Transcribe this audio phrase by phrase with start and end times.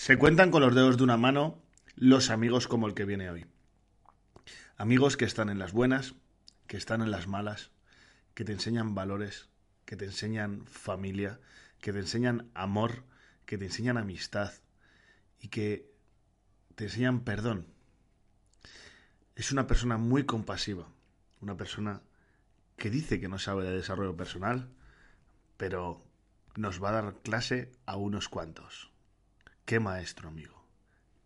[0.00, 1.62] Se cuentan con los dedos de una mano
[1.94, 3.44] los amigos como el que viene hoy.
[4.78, 6.14] Amigos que están en las buenas,
[6.66, 7.70] que están en las malas,
[8.32, 9.50] que te enseñan valores,
[9.84, 11.38] que te enseñan familia,
[11.82, 13.04] que te enseñan amor,
[13.44, 14.54] que te enseñan amistad
[15.38, 15.92] y que
[16.76, 17.66] te enseñan perdón.
[19.36, 20.88] Es una persona muy compasiva,
[21.42, 22.00] una persona
[22.78, 24.70] que dice que no sabe de desarrollo personal,
[25.58, 26.02] pero
[26.56, 28.89] nos va a dar clase a unos cuantos.
[29.70, 30.66] Qué maestro, amigo.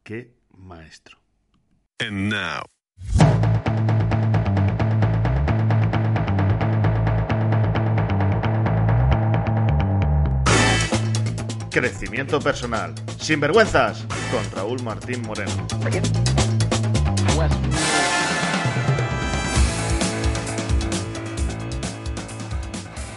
[0.02, 1.18] Qué maestro.
[1.98, 2.62] And now.
[11.70, 12.94] Crecimiento personal.
[13.18, 14.04] Sin vergüenzas.
[14.30, 15.66] Con Raúl Martín Moreno.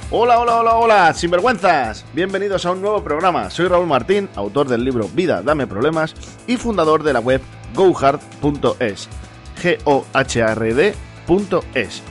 [0.10, 2.06] Hola, hola, hola, hola, sinvergüenzas.
[2.14, 3.50] Bienvenidos a un nuevo programa.
[3.50, 6.16] Soy Raúl Martín, autor del libro Vida, dame problemas
[6.48, 7.42] y fundador de la web
[7.74, 9.10] gohard.es.
[9.62, 12.04] G O H R D.es.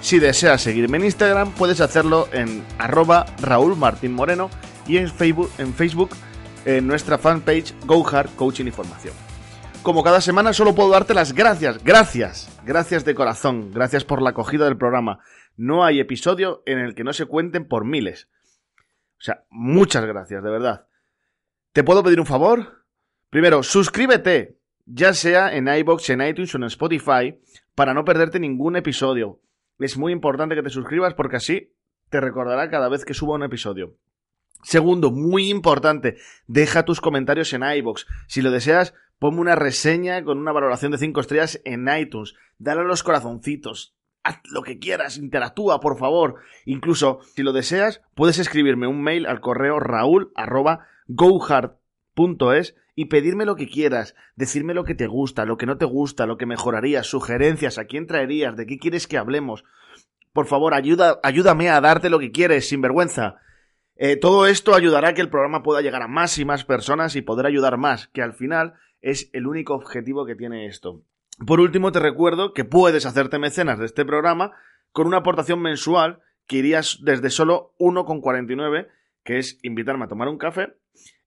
[0.00, 4.48] Si deseas seguirme en Instagram, puedes hacerlo en arroba Raúl Martín Moreno
[4.86, 6.16] y en Facebook, en Facebook
[6.64, 9.12] en nuestra fanpage GoHard Coaching y Formación.
[9.82, 14.30] Como cada semana solo puedo darte las gracias, gracias, gracias de corazón, gracias por la
[14.30, 15.18] acogida del programa.
[15.56, 18.28] No hay episodio en el que no se cuenten por miles.
[19.18, 20.86] O sea, muchas gracias, de verdad.
[21.72, 22.84] ¿Te puedo pedir un favor?
[23.30, 27.40] Primero, suscríbete, ya sea en iBox, en iTunes o en Spotify,
[27.74, 29.40] para no perderte ningún episodio.
[29.78, 31.72] Es muy importante que te suscribas porque así
[32.10, 33.96] te recordará cada vez que suba un episodio.
[34.62, 38.06] Segundo, muy importante, deja tus comentarios en iBox.
[38.28, 42.34] Si lo deseas, ponme una reseña con una valoración de 5 estrellas en iTunes.
[42.58, 43.96] Dale a los corazoncitos.
[44.24, 46.36] Haz lo que quieras, interactúa, por favor.
[46.64, 53.68] Incluso, si lo deseas, puedes escribirme un mail al correo raúl.gohard.es y pedirme lo que
[53.68, 57.78] quieras, decirme lo que te gusta, lo que no te gusta, lo que mejorarías, sugerencias,
[57.78, 59.64] a quién traerías, de qué quieres que hablemos.
[60.32, 63.36] Por favor, ayuda, ayúdame a darte lo que quieres, sin vergüenza.
[63.96, 67.16] Eh, todo esto ayudará a que el programa pueda llegar a más y más personas
[67.16, 71.02] y poder ayudar más, que al final es el único objetivo que tiene esto.
[71.46, 74.52] Por último, te recuerdo que puedes hacerte mecenas de este programa
[74.92, 78.88] con una aportación mensual que irías desde solo 1,49,
[79.24, 80.76] que es invitarme a tomar un café,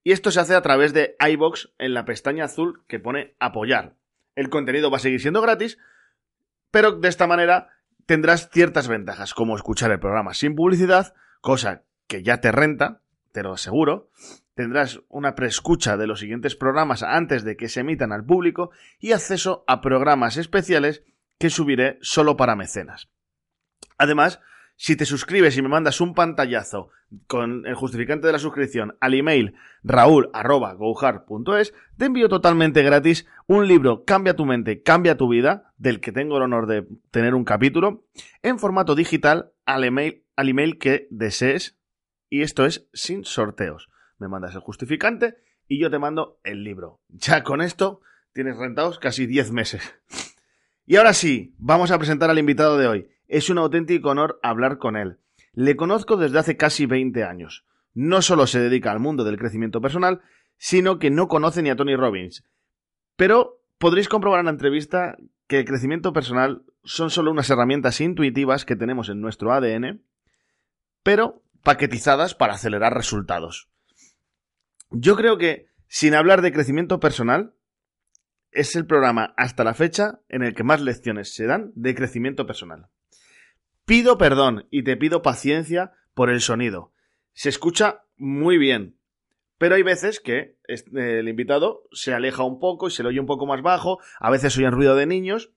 [0.04, 3.96] y esto se hace a través de iBox en la pestaña azul que pone apoyar.
[4.36, 5.78] El contenido va a seguir siendo gratis,
[6.70, 7.70] pero de esta manera
[8.06, 13.00] tendrás ciertas ventajas, como escuchar el programa sin publicidad, cosa que ya te renta,
[13.36, 14.08] te lo aseguro.
[14.54, 19.12] Tendrás una preescucha de los siguientes programas antes de que se emitan al público y
[19.12, 21.04] acceso a programas especiales
[21.38, 23.10] que subiré solo para mecenas.
[23.98, 24.40] Además,
[24.76, 26.88] si te suscribes y me mandas un pantallazo
[27.26, 29.54] con el justificante de la suscripción al email
[29.84, 36.10] raúl.gohar.es, te envío totalmente gratis un libro Cambia tu mente, cambia tu vida, del que
[36.10, 38.06] tengo el honor de tener un capítulo,
[38.42, 41.75] en formato digital al email, al email que desees
[42.28, 43.88] y esto es sin sorteos.
[44.18, 45.36] Me mandas el justificante
[45.68, 47.00] y yo te mando el libro.
[47.08, 48.00] Ya con esto
[48.32, 49.82] tienes rentados casi 10 meses.
[50.84, 53.08] Y ahora sí, vamos a presentar al invitado de hoy.
[53.26, 55.18] Es un auténtico honor hablar con él.
[55.52, 57.64] Le conozco desde hace casi 20 años.
[57.92, 60.20] No solo se dedica al mundo del crecimiento personal,
[60.58, 62.44] sino que no conoce ni a Tony Robbins.
[63.16, 65.16] Pero podréis comprobar en la entrevista
[65.48, 70.02] que el crecimiento personal son solo unas herramientas intuitivas que tenemos en nuestro ADN,
[71.02, 73.68] pero paquetizadas para acelerar resultados.
[74.90, 77.54] Yo creo que, sin hablar de crecimiento personal,
[78.52, 82.46] es el programa hasta la fecha en el que más lecciones se dan de crecimiento
[82.46, 82.86] personal.
[83.84, 86.92] Pido perdón y te pido paciencia por el sonido.
[87.32, 88.96] Se escucha muy bien,
[89.58, 93.26] pero hay veces que el invitado se aleja un poco y se lo oye un
[93.26, 95.52] poco más bajo, a veces oyen ruido de niños,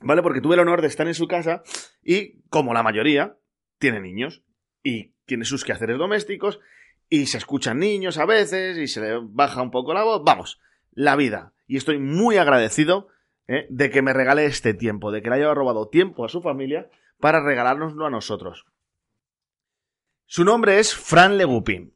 [0.00, 0.20] ¿vale?
[0.20, 1.62] Porque tuve el honor de estar en su casa
[2.02, 3.38] y, como la mayoría,
[3.78, 4.42] tiene niños.
[4.82, 6.58] Y tiene sus quehaceres domésticos
[7.08, 10.22] y se escuchan niños a veces y se le baja un poco la voz.
[10.24, 10.60] Vamos,
[10.90, 11.52] la vida.
[11.66, 13.08] Y estoy muy agradecido
[13.46, 13.66] ¿eh?
[13.70, 16.90] de que me regale este tiempo, de que le haya robado tiempo a su familia
[17.20, 18.64] para regalárnoslo a nosotros.
[20.26, 21.94] Su nombre es Fran Legupín.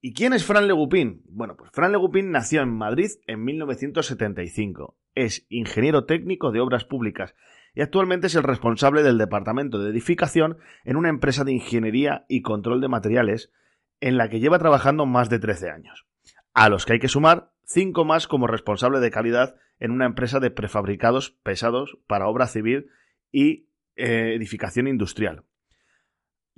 [0.00, 1.22] ¿Y quién es Fran Legupín?
[1.28, 4.96] Bueno, pues Fran Legupín nació en Madrid en 1975.
[5.14, 7.34] Es ingeniero técnico de obras públicas
[7.74, 12.42] y actualmente es el responsable del departamento de edificación en una empresa de ingeniería y
[12.42, 13.52] control de materiales
[14.00, 16.06] en la que lleva trabajando más de 13 años,
[16.54, 20.40] a los que hay que sumar 5 más como responsable de calidad en una empresa
[20.40, 22.90] de prefabricados pesados para obra civil
[23.30, 25.44] y eh, edificación industrial,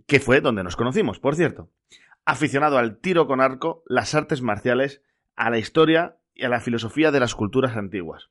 [0.07, 1.71] que fue donde nos conocimos, por cierto.
[2.25, 5.03] Aficionado al tiro con arco, las artes marciales,
[5.37, 8.31] a la historia y a la filosofía de las culturas antiguas.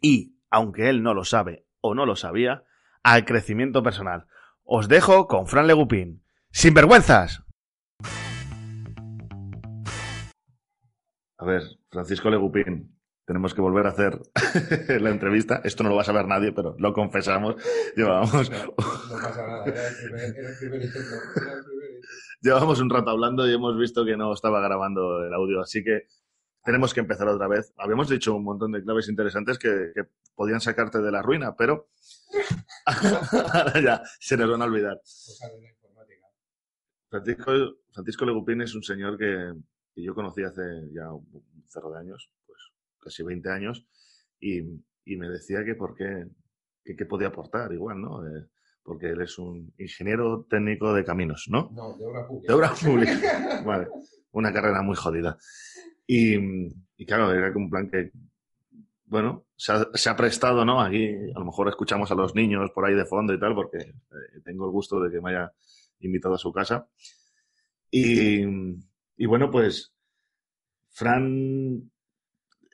[0.00, 2.64] Y, aunque él no lo sabe o no lo sabía,
[3.02, 4.24] al crecimiento personal.
[4.64, 6.24] Os dejo con Fran Legupín.
[6.50, 7.42] ¡Sin vergüenzas!
[11.36, 12.96] A ver, Francisco Legupín,
[13.26, 14.18] tenemos que volver a hacer
[15.02, 15.60] la entrevista.
[15.62, 17.56] Esto no lo va a saber nadie, pero lo confesamos.
[17.94, 21.14] Llevábamos, No, pasa nada, era el primer, era el primer intento.
[21.36, 22.08] Era el primer intento.
[22.40, 26.06] llevábamos un rato hablando y hemos visto que no estaba grabando el audio, así que
[26.64, 27.72] tenemos que empezar otra vez.
[27.76, 31.90] Habíamos dicho un montón de claves interesantes que, que podían sacarte de la ruina, pero
[32.86, 35.00] ahora ya se nos van a olvidar.
[37.08, 37.52] Francisco,
[37.92, 39.52] Francisco Legupín es un señor que,
[39.94, 40.62] que yo conocí hace
[40.92, 42.58] ya un cerro de años, pues
[42.98, 43.86] casi 20 años,
[44.40, 44.62] y,
[45.04, 46.26] y me decía que por qué,
[46.82, 48.26] que, podía aportar igual, ¿no?
[48.26, 48.46] Eh,
[48.82, 51.70] porque él es un ingeniero técnico de caminos, ¿no?
[51.72, 52.48] No, de obra pública.
[52.48, 53.62] De obra pública.
[53.64, 53.88] Vale,
[54.32, 55.38] una carrera muy jodida.
[56.06, 56.36] Y,
[56.96, 58.12] y claro, era como un plan que,
[59.06, 60.80] bueno, se ha, se ha prestado, ¿no?
[60.80, 63.78] Aquí a lo mejor escuchamos a los niños por ahí de fondo y tal, porque
[63.78, 65.52] eh, tengo el gusto de que me haya
[66.00, 66.86] invitado a su casa.
[67.90, 68.42] Y,
[69.16, 69.94] y bueno, pues
[70.90, 71.90] Fran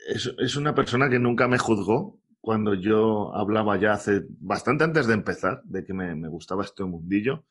[0.08, 5.06] es, es una persona que nunca me juzgó cuando yo hablaba ya hace bastante antes
[5.06, 7.44] de empezar de que me, me gustaba este mundillo.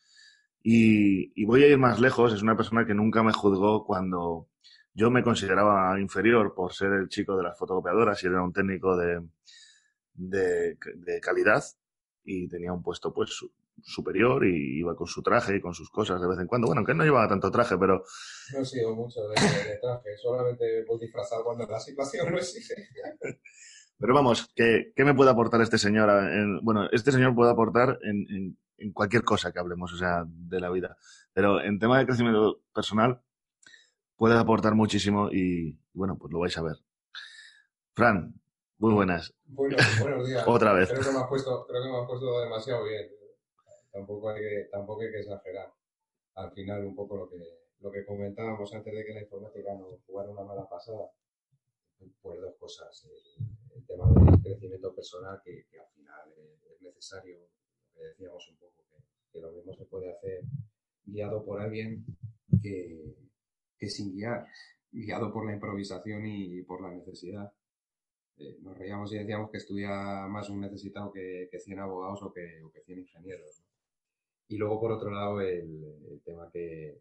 [0.64, 4.50] Y, y voy a ir más lejos, es una persona que nunca me juzgó cuando
[5.00, 8.98] yo me consideraba inferior por ser el chico de las fotocopiadoras y era un técnico
[8.98, 9.22] de,
[10.14, 11.64] de, de calidad
[12.24, 13.52] y tenía un puesto pues su-
[13.82, 16.68] superior y iba con su traje y con sus cosas de vez en cuando.
[16.68, 18.04] Bueno, aunque no llevaba tanto traje, pero
[18.54, 19.36] No he sido mucho de,
[19.70, 22.76] de traje, solamente voy disfrazado cuando la situación lo exige.
[24.00, 26.10] Pero vamos, ¿qué, qué me puede aportar este señor?
[26.10, 30.24] en- bueno, este señor puede aportar en, en- en cualquier cosa que hablemos, o sea,
[30.26, 30.96] de la vida.
[31.34, 33.22] Pero en tema de crecimiento personal,
[34.20, 36.76] puede aportar muchísimo y, bueno, pues lo vais a ver.
[37.96, 38.34] Fran,
[38.78, 39.34] muy buenas.
[39.46, 40.44] Bueno, buenos días.
[40.48, 40.90] Otra vez.
[40.90, 43.10] Creo que me has puesto, creo que me has puesto demasiado bien.
[43.92, 45.74] Tampoco hay que, tampoco hay que exagerar.
[46.36, 47.38] Al final, un poco lo que,
[47.80, 51.10] lo que comentábamos antes de que la informática nos jugara una mala pasada.
[52.22, 53.06] Pues dos cosas.
[53.06, 57.40] El, el tema del crecimiento personal, que, que al final es, es necesario.
[57.96, 58.98] Lo que decíamos un poco, que,
[59.32, 60.44] que lo mismo se puede hacer
[61.06, 62.06] guiado por alguien
[62.62, 63.29] que,
[63.80, 64.48] que sin guiar,
[64.92, 67.52] guiado por la improvisación y por la necesidad
[68.40, 69.90] eh, nos reíamos y decíamos que estudia
[70.28, 73.60] más un necesitado que, que 100 abogados o que, o que 100 ingenieros.
[73.60, 73.66] ¿no?
[74.48, 76.98] Y luego, por otro lado, el, el tema que,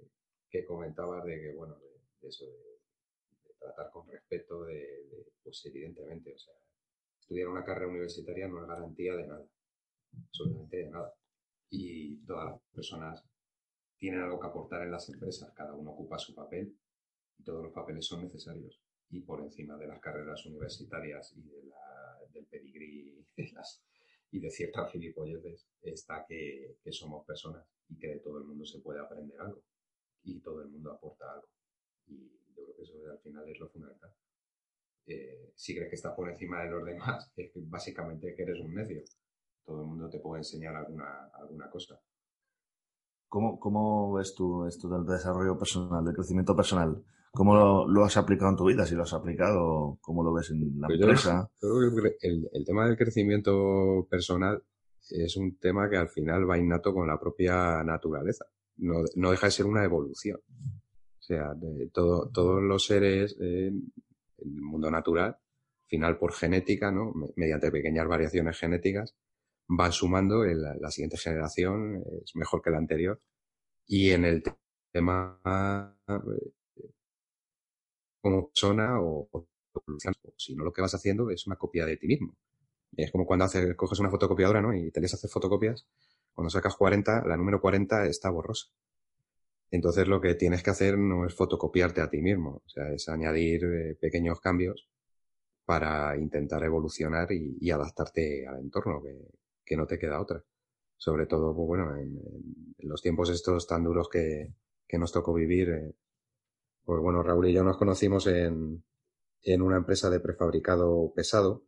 [0.50, 5.32] que comentabas de que, bueno, de, de eso, de, de tratar con respeto, de, de,
[5.44, 6.54] pues evidentemente, o sea,
[7.20, 9.46] estudiar una carrera universitaria no es garantía de nada,
[10.26, 11.14] absolutamente de nada.
[11.70, 13.24] Y todas las personas
[13.98, 16.76] tienen algo que aportar en las empresas, cada uno ocupa su papel
[17.38, 18.80] y todos los papeles son necesarios
[19.10, 21.62] y por encima de las carreras universitarias y de
[22.32, 23.82] del pedigrí las-
[24.30, 28.80] y de ciertas gilipolleces está que, somos personas y que de todo el mundo se
[28.80, 29.62] puede aprender algo
[30.24, 31.48] y todo el mundo aporta algo.
[32.06, 34.12] Y yo creo que eso al final es lo fundamental.
[35.06, 38.74] Eh, si crees que estás por encima de los demás, es básicamente que eres un
[38.74, 39.02] necio.
[39.64, 42.00] Todo el mundo te puede enseñar alguna, alguna cosa.
[43.28, 47.02] ¿Cómo, cómo ves tú esto del desarrollo personal, del crecimiento personal?
[47.32, 48.86] ¿Cómo lo, lo has aplicado en tu vida?
[48.86, 51.50] Si lo has aplicado, ¿cómo lo ves en la Pues empresa?
[51.62, 51.68] Yo
[52.22, 54.62] el, el tema del crecimiento personal
[55.10, 58.46] es un tema que al final va innato con la propia naturaleza.
[58.78, 60.38] No, no deja de ser una evolución.
[60.48, 63.92] O sea, de todo, todos los seres eh, en
[64.38, 67.12] el mundo natural, al final por genética, ¿no?
[67.12, 69.14] Me- mediante pequeñas variaciones genéticas,
[69.68, 73.20] van sumando, el- la siguiente generación es mejor que la anterior.
[73.88, 74.42] Y en el
[74.92, 75.40] tema
[76.08, 76.52] eh,
[78.20, 79.46] como persona o, o
[80.36, 82.36] si no lo que vas haciendo es una copia de ti mismo.
[82.96, 84.74] Es como cuando haces, coges una fotocopiadora, ¿no?
[84.74, 85.86] Y te lees a hacer fotocopias.
[86.34, 88.68] Cuando sacas 40, la número 40 está borrosa.
[89.70, 93.08] Entonces lo que tienes que hacer no es fotocopiarte a ti mismo, o sea, es
[93.08, 94.88] añadir eh, pequeños cambios
[95.66, 99.16] para intentar evolucionar y, y adaptarte al entorno, que,
[99.68, 100.42] que no te queda otra.
[100.96, 102.18] Sobre todo, pues bueno, en,
[102.78, 104.54] los tiempos estos tan duros que,
[104.86, 105.94] que nos tocó vivir, eh,
[106.84, 108.82] pues bueno, Raúl y yo nos conocimos en,
[109.42, 111.64] en una empresa de prefabricado pesado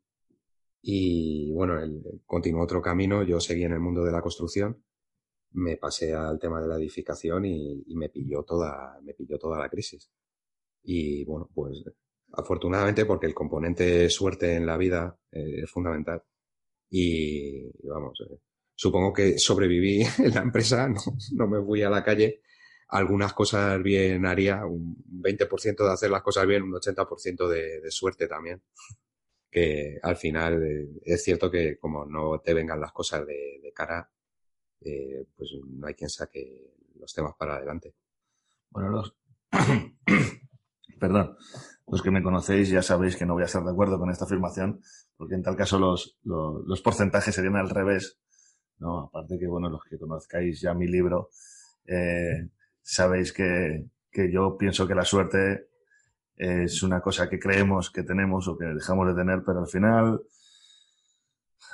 [0.83, 4.83] y bueno, él continuó otro camino, yo seguí en el mundo de la construcción,
[5.53, 9.59] me pasé al tema de la edificación y, y me pilló toda, me pilló toda
[9.59, 10.11] la crisis.
[10.83, 11.85] Y bueno, pues
[12.33, 16.23] afortunadamente porque el componente suerte en la vida eh, es fundamental
[16.91, 18.39] y, vamos, eh,
[18.75, 21.01] supongo que sobreviví en la empresa, no,
[21.33, 22.43] no me fui a la calle
[22.91, 27.91] algunas cosas bien haría, un 20% de hacer las cosas bien, un 80% de, de
[27.91, 28.63] suerte también.
[29.51, 33.73] Que al final eh, es cierto que como no te vengan las cosas de, de
[33.73, 34.11] cara,
[34.81, 37.95] eh, pues no hay quien saque los temas para adelante.
[38.71, 39.15] Bueno, los...
[41.01, 41.37] Perdón.
[41.87, 44.25] Los que me conocéis ya sabéis que no voy a estar de acuerdo con esta
[44.25, 44.81] afirmación,
[45.21, 48.19] porque en tal caso los, los, los porcentajes serían al revés.
[48.79, 49.01] ¿no?
[49.01, 51.29] Aparte que, bueno, los que conozcáis ya mi libro,
[51.85, 52.49] eh,
[52.81, 55.69] sabéis que, que yo pienso que la suerte
[56.37, 60.23] es una cosa que creemos que tenemos o que dejamos de tener, pero al final,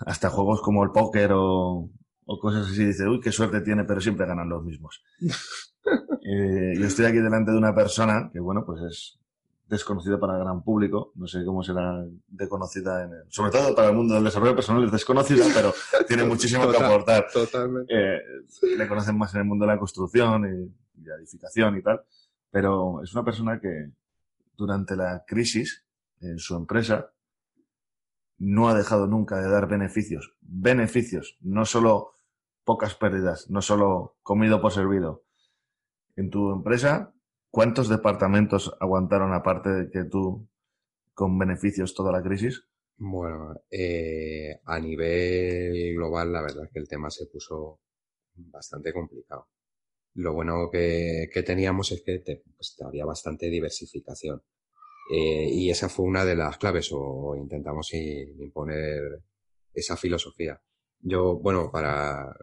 [0.06, 1.88] hasta juegos como el póker o,
[2.24, 5.04] o cosas así, dice, uy, qué suerte tiene, pero siempre ganan los mismos.
[5.20, 9.20] eh, yo estoy aquí delante de una persona que, bueno, pues es
[9.66, 13.74] desconocida para el gran público, no sé cómo será de conocida, en el, sobre todo
[13.74, 15.74] para el mundo del desarrollo personal es desconocida, pero
[16.06, 17.26] tiene muchísimo Total, que aportar.
[17.32, 17.92] Totalmente.
[17.94, 18.20] Eh,
[18.76, 22.02] le conocen más en el mundo de la construcción y, y la edificación y tal,
[22.50, 23.90] pero es una persona que
[24.56, 25.84] durante la crisis
[26.20, 27.10] en su empresa
[28.38, 32.12] no ha dejado nunca de dar beneficios, beneficios, no solo
[32.64, 35.24] pocas pérdidas, no solo comido por servido.
[36.16, 37.14] En tu empresa,
[37.56, 40.46] ¿cuántos departamentos aguantaron aparte de que tú
[41.14, 42.64] con beneficios toda la crisis?
[42.98, 47.80] Bueno, eh, a nivel global, la verdad es que el tema se puso
[48.34, 49.48] bastante complicado.
[50.16, 54.42] Lo bueno que, teníamos es que te, pues, había bastante diversificación.
[55.10, 59.22] Eh, y esa fue una de las claves, o intentamos imponer
[59.72, 60.60] esa filosofía.
[61.00, 62.36] Yo, bueno, para,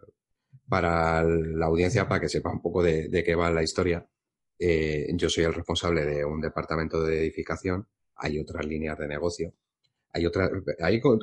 [0.67, 4.09] para la audiencia, para que sepa un poco de, de qué va la historia,
[4.59, 9.53] eh, yo soy el responsable de un departamento de edificación, hay otras líneas de negocio,
[10.11, 11.19] hay otras, ahí con,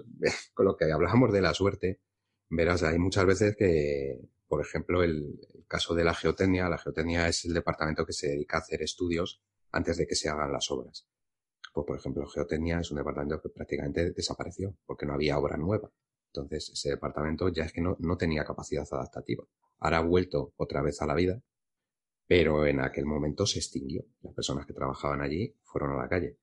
[0.58, 2.00] lo que hablamos de la suerte,
[2.48, 4.18] verás, hay muchas veces que,
[4.48, 8.28] por ejemplo, el, el caso de la geotecnia, la geotecnia es el departamento que se
[8.28, 11.06] dedica a hacer estudios antes de que se hagan las obras.
[11.72, 15.90] Pues, por ejemplo, Geotecnia es un departamento que prácticamente desapareció porque no había obra nueva.
[16.26, 19.44] Entonces, ese departamento ya es que no, no tenía capacidad adaptativa.
[19.78, 21.40] Ahora ha vuelto otra vez a la vida,
[22.30, 24.04] pero en aquel momento se extinguió.
[24.22, 26.38] Las personas que trabajaban allí fueron a la calle.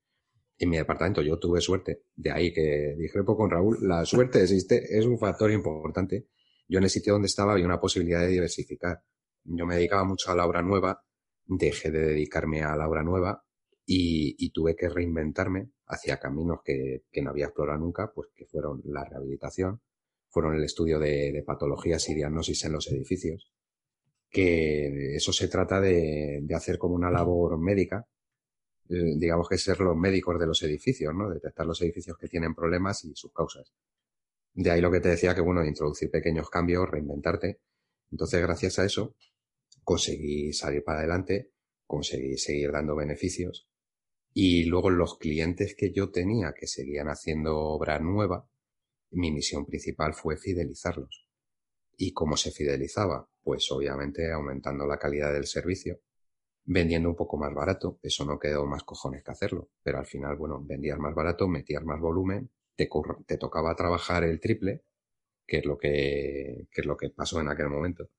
[0.58, 4.98] En mi departamento yo tuve suerte, de ahí que discrepo con Raúl, la suerte existe,
[4.98, 6.28] es un factor importante.
[6.68, 9.02] Yo en el sitio donde estaba había una posibilidad de diversificar.
[9.46, 11.06] Yo me dedicaba mucho a la obra nueva,
[11.46, 13.46] dejé de dedicarme a la obra nueva
[13.86, 18.82] y, tuve que reinventarme hacia caminos que, que, no había explorado nunca, pues que fueron
[18.84, 19.80] la rehabilitación,
[20.28, 23.54] fueron el estudio de, de patologías y diagnosis en los edificios,
[24.30, 28.08] que eso se trata de, de hacer como una labor médica,
[28.90, 31.30] eh, digamos que ser los médicos de los edificios, ¿no?
[31.30, 33.74] Detectar los edificios que tienen problemas y sus causas.
[34.54, 37.60] De ahí lo que te decía que, bueno, introducir pequeños cambios, reinventarte.
[38.12, 39.16] Entonces, gracias a eso,
[39.84, 41.52] conseguí salir para adelante,
[41.86, 43.68] conseguí seguir dando beneficios
[44.34, 48.48] y luego los clientes que yo tenía que seguían haciendo obra nueva,
[49.12, 51.27] mi misión principal fue fidelizarlos.
[51.98, 53.28] ¿Y cómo se fidelizaba?
[53.44, 56.00] Pues obviamente aumentando la calidad del servicio,
[56.66, 60.36] vendiendo un poco más barato, eso no quedó más cojones que hacerlo, pero al final,
[60.38, 62.90] bueno, vendías más barato, metías más volumen, te,
[63.26, 64.84] te tocaba trabajar el triple,
[65.48, 68.10] que es lo que, que es lo que pasó en aquel momento,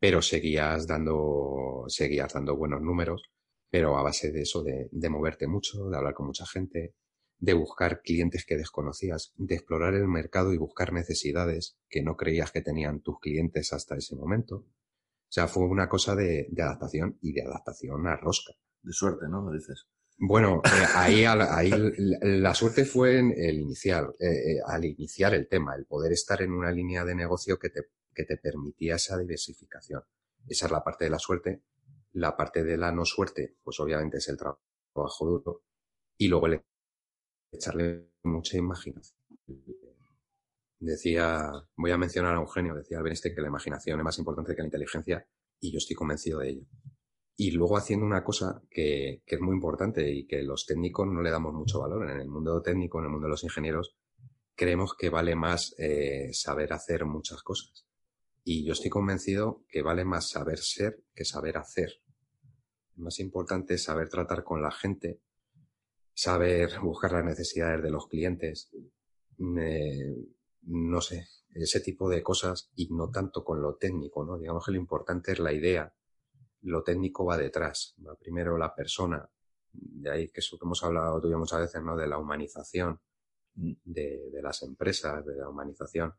[0.00, 3.22] pero seguías dando, seguías dando buenos números,
[3.70, 6.94] pero a base de eso, de, de, moverte mucho, de hablar con mucha gente,
[7.38, 12.50] de buscar clientes que desconocías, de explorar el mercado y buscar necesidades que no creías
[12.50, 14.56] que tenían tus clientes hasta ese momento.
[14.56, 18.52] O sea, fue una cosa de, de adaptación y de adaptación a rosca.
[18.82, 19.50] De suerte, ¿no?
[19.52, 19.86] Dices.
[20.18, 25.48] Bueno, eh, ahí, ahí la suerte fue en el inicial, eh, eh, al iniciar el
[25.48, 27.82] tema, el poder estar en una línea de negocio que te,
[28.14, 30.02] que te permitía esa diversificación.
[30.46, 31.62] Esa es la parte de la suerte
[32.12, 35.62] la parte de la no suerte, pues obviamente es el trabajo duro.
[36.16, 36.62] Y luego el
[37.52, 39.18] echarle mucha imaginación.
[40.80, 44.62] Decía, voy a mencionar a Eugenio, decía Albert que la imaginación es más importante que
[44.62, 45.26] la inteligencia
[45.60, 46.66] y yo estoy convencido de ello.
[47.36, 51.22] Y luego haciendo una cosa que, que es muy importante y que los técnicos no
[51.22, 52.08] le damos mucho valor.
[52.10, 53.96] En el mundo técnico, en el mundo de los ingenieros,
[54.58, 57.86] creemos que vale más eh, saber hacer muchas cosas.
[58.42, 62.00] Y yo estoy convencido que vale más saber ser que saber hacer.
[62.96, 65.20] Más importante es saber tratar con la gente,
[66.18, 68.72] saber buscar las necesidades de los clientes,
[69.38, 74.36] no sé, ese tipo de cosas y no tanto con lo técnico, ¿no?
[74.36, 75.94] Digamos que lo importante es la idea,
[76.62, 79.30] lo técnico va detrás, va primero la persona,
[79.72, 81.96] de ahí que eso que hemos hablado tú y yo muchas veces, ¿no?
[81.96, 82.98] De la humanización
[83.54, 86.14] de, de las empresas, de la humanización,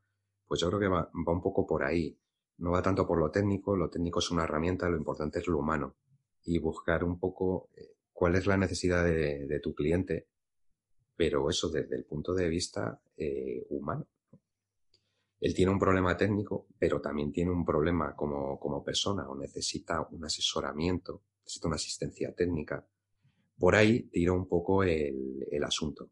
[0.48, 2.18] pues yo creo que va, va un poco por ahí
[2.60, 5.60] no va tanto por lo técnico, lo técnico es una herramienta, lo importante es lo
[5.60, 5.96] humano
[6.44, 10.28] y buscar un poco eh, cuál es la necesidad de, tu cliente,
[11.16, 14.10] pero eso desde el punto de vista eh, humano.
[15.40, 20.06] Él tiene un problema técnico, pero también tiene un problema como, como persona o necesita
[20.12, 22.86] un asesoramiento, necesita una asistencia técnica.
[23.58, 26.10] Por ahí tira un poco el, el asunto.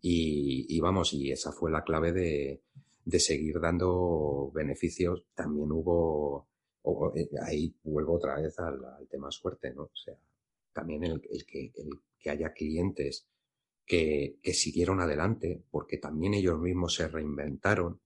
[0.00, 2.62] Y, y, vamos, y esa fue la clave de,
[3.04, 5.24] de seguir dando beneficios.
[5.36, 6.48] También hubo,
[7.14, 9.84] eh, ahí vuelvo otra vez al, tema suerte, ¿no?
[9.84, 10.16] O sea,
[10.74, 13.26] también el, el, que, el que haya clientes
[13.86, 18.00] que, que siguieron adelante, porque también ellos mismos se reinventaron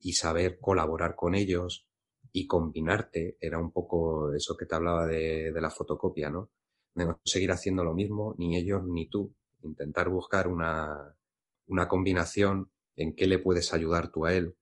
[0.00, 1.86] y saber colaborar con ellos
[2.32, 6.50] y combinarte, era un poco eso que te hablaba de, de la fotocopia, ¿no?
[6.94, 9.34] De no seguir haciendo lo mismo, ni ellos ni tú.
[9.62, 11.16] Intentar buscar una,
[11.68, 14.54] una combinación en qué le puedes ayudar tú a él,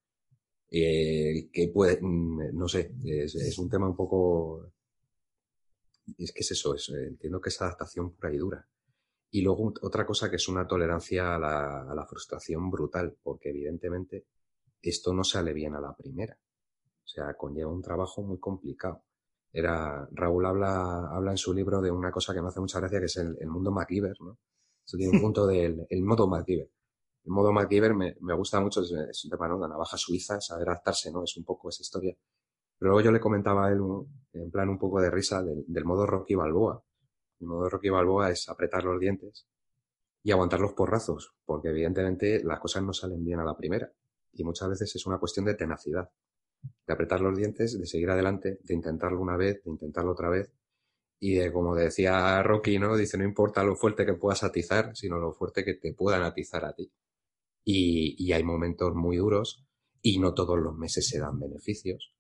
[0.71, 4.73] eh, que puede, mm, no sé, es, un tema un poco,
[6.19, 8.69] es que es eso, es, entiendo que es adaptación pura y dura.
[9.31, 13.51] Y luego otra cosa que es una tolerancia a la, a la frustración brutal, porque
[13.51, 14.27] evidentemente
[14.81, 16.39] esto no sale bien a la primera.
[17.05, 19.03] O sea, conlleva un trabajo muy complicado.
[19.53, 22.99] Era, Raúl habla, habla en su libro de una cosa que me hace mucha gracia,
[22.99, 24.39] que es el, mundo MacGyver, ¿no?
[24.85, 26.71] Eso tiene un punto del el modo MacGyver.
[27.25, 29.59] El modo MacGyver me, me gusta mucho, es, un tema, ¿no?
[29.59, 31.23] La navaja suiza, saber adaptarse, ¿no?
[31.23, 32.17] Es un poco esa historia.
[32.79, 33.81] Pero luego yo le comentaba a él,
[34.33, 36.83] en plan un poco de risa, del, modo Rocky Balboa.
[37.41, 39.47] El modo Rocky Balboa es apretar los dientes
[40.23, 43.91] y aguantar los porrazos, porque evidentemente las cosas no salen bien a la primera.
[44.33, 46.11] Y muchas veces es una cuestión de tenacidad,
[46.87, 50.51] de apretar los dientes, de seguir adelante, de intentarlo una vez, de intentarlo otra vez.
[51.21, 52.97] Y de, como decía Rocky, ¿no?
[52.97, 56.65] Dice, no importa lo fuerte que puedas atizar, sino lo fuerte que te puedan atizar
[56.65, 56.91] a ti
[57.65, 59.65] y, y, hay momentos muy duros
[60.03, 62.14] y no todos los meses se dan beneficios.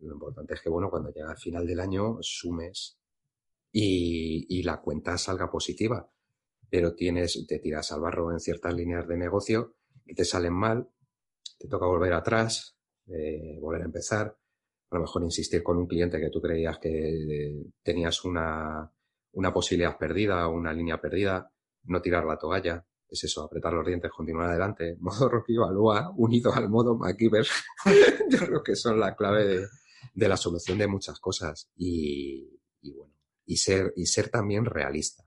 [0.00, 2.98] Lo importante es que, bueno, cuando llega al final del año, sumes
[3.72, 6.10] y, y la cuenta salga positiva.
[6.70, 10.88] Pero tienes, te tiras al barro en ciertas líneas de negocio y te salen mal,
[11.58, 14.38] te toca volver atrás, eh, volver a empezar,
[14.90, 18.92] a lo mejor insistir con un cliente que tú creías que tenías una,
[19.32, 21.52] una posibilidad perdida, una línea perdida,
[21.84, 24.96] no tirar la toalla, es eso, apretar los dientes, continuar adelante.
[25.00, 27.46] Modo Rocky Balboa unido al modo MacGyver,
[28.30, 29.66] yo creo que son la clave de,
[30.14, 31.70] de la solución de muchas cosas.
[31.76, 33.14] Y, y, bueno,
[33.46, 35.24] y ser, y ser también realista.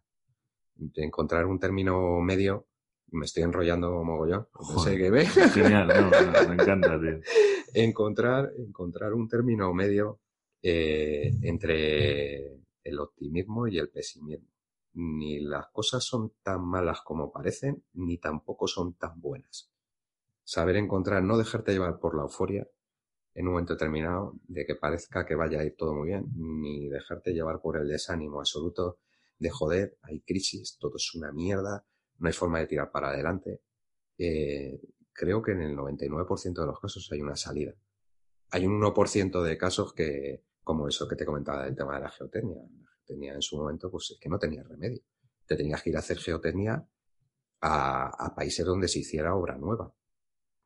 [0.96, 2.68] encontrar un término medio,
[3.12, 5.26] me estoy enrollando mogollón, no sé qué ve.
[5.26, 7.20] Genial, no, me encanta, tío.
[7.74, 10.22] encontrar, encontrar un término medio
[10.62, 14.51] eh, entre el optimismo y el pesimismo
[14.94, 19.72] ni las cosas son tan malas como parecen, ni tampoco son tan buenas.
[20.44, 22.68] Saber encontrar, no dejarte llevar por la euforia
[23.34, 26.90] en un momento determinado de que parezca que vaya a ir todo muy bien, ni
[26.90, 29.00] dejarte llevar por el desánimo absoluto
[29.40, 31.86] de joder, hay crisis, todo es una mierda,
[32.20, 33.62] no hay forma de tirar para adelante.
[34.18, 34.80] Eh,
[35.14, 37.74] creo que en el 99% de los casos hay una salida.
[38.52, 42.12] Hay un 1% de casos que, como eso que te comentaba del tema de la
[42.12, 42.62] geotecnia,
[43.06, 45.02] tenía en su momento, pues es que no tenía remedio.
[45.46, 46.86] Te tenías que ir a hacer geotecnia
[47.62, 49.94] a, países donde se hiciera obra nueva.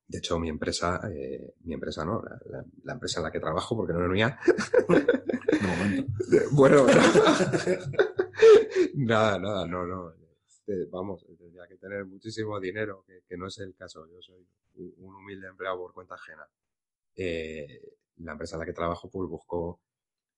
[0.08, 2.24] De hecho, mi empresa, eh, mi empresa no,
[2.84, 4.40] la, empresa en la que trabajo, porque no es mía.
[6.52, 6.86] bueno,
[8.96, 10.14] nada, nada, no, no.
[10.48, 14.08] Este, vamos, tendría que tener muchísimo dinero, que, no es el caso.
[14.08, 16.48] Yo soy un humilde empleado por cuenta ajena.
[17.16, 17.82] Eh,
[18.18, 19.82] la empresa en la que trabajo, pues buscó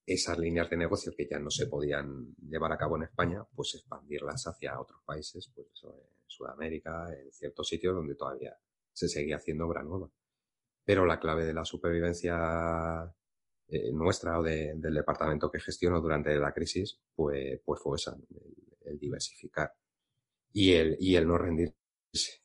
[0.08, 3.74] esas líneas de negocio que ya no se podían llevar a cabo en España, pues
[3.74, 8.56] expandirlas hacia otros países, pues eso, en Sudamérica, en ciertos sitios donde todavía
[8.92, 10.10] se seguía haciendo obra nueva.
[10.84, 13.14] Pero la clave de la supervivencia
[13.68, 18.16] eh, nuestra o del departamento que gestiono durante la crisis, pues, pues fue esa,
[18.86, 19.74] el, diversificar
[20.52, 21.76] y el, y el no rendirse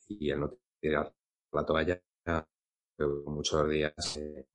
[0.08, 1.14] y el no tirar
[1.52, 2.02] la toalla
[3.24, 4.46] muchos días eh,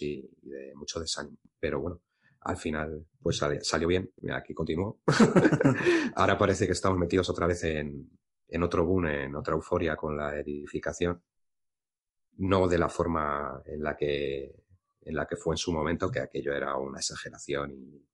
[0.00, 1.38] y de mucho desánimo.
[1.58, 2.00] Pero bueno,
[2.40, 5.00] al final pues salió, bien, aquí continúo.
[6.14, 8.10] Ahora parece que estamos metidos otra vez en,
[8.48, 11.22] en otro boom, en otra euforia con la edificación,
[12.38, 14.54] no de la forma en la que
[15.02, 18.06] en la que fue en su momento, que aquello era una exageración y,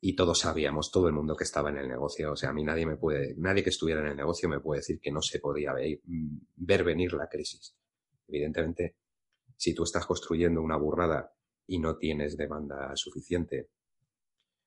[0.00, 2.64] y todos sabíamos, todo el mundo que estaba en el negocio, o sea, a mí
[2.64, 5.38] nadie me puede, nadie que estuviera en el negocio me puede decir que no se
[5.38, 6.00] podía ver,
[6.56, 7.76] ver venir la crisis.
[8.26, 8.96] Evidentemente,
[9.56, 11.32] si tú estás construyendo una burrada
[11.66, 13.70] y no tienes demanda suficiente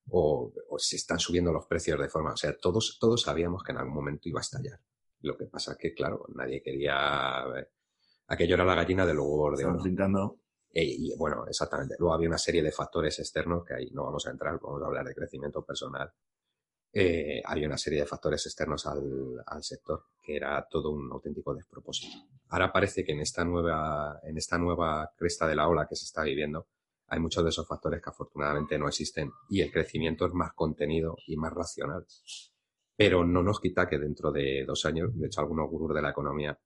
[0.10, 3.72] o, o, se están subiendo los precios de forma, o sea, todos, todos sabíamos que
[3.72, 4.80] en algún momento iba a estallar.
[5.22, 7.44] Lo que pasa que, claro, nadie quería,
[8.28, 10.40] aquello era la gallina del huevo de oro.
[10.72, 11.96] Eh, y bueno, exactamente.
[11.98, 14.86] Luego había una serie de factores externos que ahí no vamos a entrar, vamos a
[14.86, 16.12] hablar de crecimiento personal.
[16.92, 21.54] Eh, había una serie de factores externos al, al, sector que era todo un auténtico
[21.54, 22.16] despropósito.
[22.50, 26.06] Ahora parece que en esta nueva, en esta nueva cresta de la ola que se
[26.06, 26.68] está viviendo,
[27.08, 31.16] hay muchos de esos factores que afortunadamente no existen y el crecimiento es más contenido
[31.28, 32.06] y más racional.
[32.96, 36.12] Pero no nos quita que dentro de dos años, de hecho algunos gurús de la
[36.12, 36.58] economía,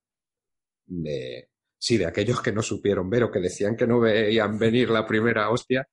[0.86, 4.90] de, sí, de aquellos que no supieron ver o que decían que no veían venir
[4.90, 5.88] la primera hostia,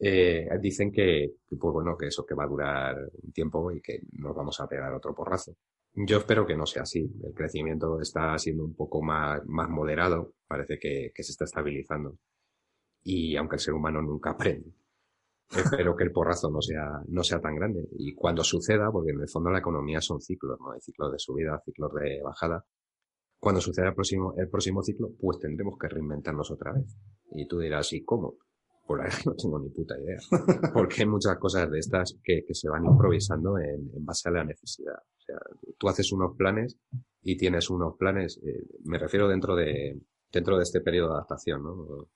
[0.00, 4.00] eh, dicen que, pues bueno, que eso que va a durar un tiempo y que
[4.12, 5.56] nos vamos a pegar otro porrazo.
[5.94, 7.10] Yo espero que no sea así.
[7.24, 10.34] El crecimiento está siendo un poco más, moderado.
[10.46, 12.18] Parece que se está estabilizando
[13.08, 14.70] y aunque el ser humano nunca aprende.
[15.56, 17.88] Espero que el porrazo no sea, no sea tan grande.
[17.98, 20.72] Y cuando suceda, porque en el fondo la economía son ciclos, ¿no?
[20.72, 22.62] Hay ciclos de subida, ciclos de bajada.
[23.40, 26.98] Cuando suceda el próximo, el próximo ciclo, pues tendremos que reinventarnos otra vez.
[27.32, 28.34] Y tú dirás, ¿y cómo?
[28.86, 30.18] Pues la verdad no tengo ni puta idea.
[30.74, 34.32] Porque hay muchas cosas de estas que, que se van improvisando en, en, base a
[34.32, 34.98] la necesidad.
[34.98, 35.38] O sea,
[35.78, 36.76] tú haces unos planes
[37.22, 39.98] y tienes unos planes, eh, me refiero dentro de,
[40.30, 42.08] dentro de este periodo de adaptación, ¿no?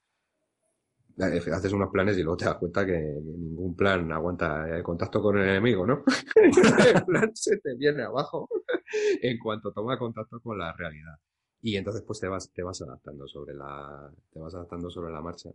[1.19, 5.39] Haces unos planes y luego te das cuenta que ningún plan aguanta el contacto con
[5.39, 6.05] el enemigo, ¿no?
[6.95, 8.49] el plan se te viene abajo
[9.23, 11.15] en cuanto toma contacto con la realidad.
[11.61, 15.21] Y entonces pues te vas, te vas adaptando sobre la, te vas adaptando sobre la
[15.21, 15.51] marcha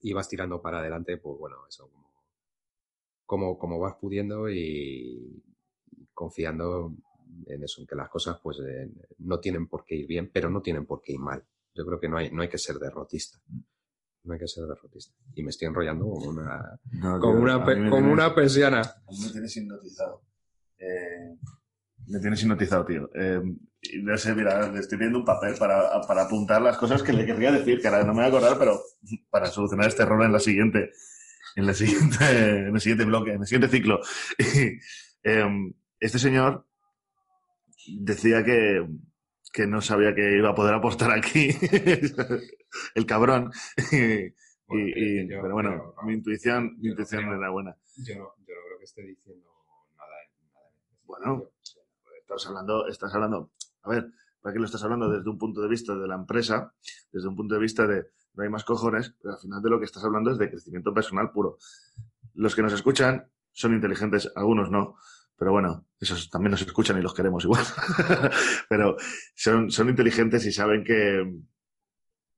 [0.00, 1.90] y vas tirando para adelante, pues bueno, eso
[3.24, 5.42] como, como, vas pudiendo y
[6.12, 6.94] confiando
[7.46, 10.48] en eso, en que las cosas pues eh, no tienen por qué ir bien, pero
[10.48, 11.44] no tienen por qué ir mal.
[11.74, 13.40] Yo creo que no hay, no hay que ser derrotista
[14.26, 15.14] no hay que ser derrotista.
[15.34, 18.82] Y me estoy enrollando como una, no, como una, pe, como una persiana.
[19.08, 20.22] Me tienes hipnotizado.
[20.78, 21.36] Eh,
[22.08, 23.10] me tienes hipnotizado, tío.
[23.14, 23.40] Eh,
[24.02, 27.24] no sé, mira, le estoy viendo un papel para, para, apuntar las cosas que le
[27.24, 28.80] querría decir, que ahora no me voy a acordar, pero
[29.30, 30.90] para solucionar este error en la siguiente,
[31.54, 32.24] en la siguiente,
[32.68, 34.00] en el siguiente bloque, en el siguiente ciclo.
[35.22, 35.46] eh,
[36.00, 36.66] este señor
[37.86, 38.86] decía que,
[39.56, 41.48] que no sabía que iba a poder apostar aquí.
[42.94, 43.50] el cabrón.
[43.90, 44.26] y,
[44.68, 47.74] y, yo, pero bueno, pero, no, mi intuición, mi intuición no era buena.
[47.96, 49.48] Yo no, yo no creo que esté diciendo
[49.96, 50.12] nada.
[50.52, 50.68] nada
[51.06, 51.50] bueno,
[52.20, 53.50] estás hablando, estás hablando,
[53.84, 54.10] a ver,
[54.42, 55.08] ¿para qué lo estás hablando?
[55.08, 56.74] Desde un punto de vista de la empresa,
[57.10, 59.78] desde un punto de vista de no hay más cojones, pero al final de lo
[59.78, 61.56] que estás hablando es de crecimiento personal puro.
[62.34, 64.96] Los que nos escuchan son inteligentes, algunos no,
[65.38, 67.64] pero bueno, esos también nos escuchan y los queremos igual.
[68.68, 68.96] pero
[69.34, 71.20] son, son inteligentes y saben que,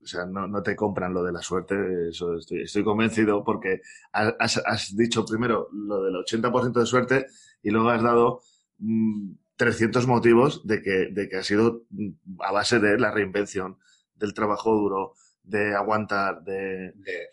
[0.02, 1.76] o sea, no, no, te compran lo de la suerte,
[2.08, 3.80] eso estoy, estoy convencido porque
[4.12, 7.26] has, has, dicho primero lo del 80% de suerte
[7.62, 8.40] y luego has dado
[8.78, 11.82] mmm, 300 motivos de que, de que ha sido
[12.40, 13.78] a base de la reinvención,
[14.14, 16.92] del trabajo duro, de aguantar, de...
[16.94, 17.28] de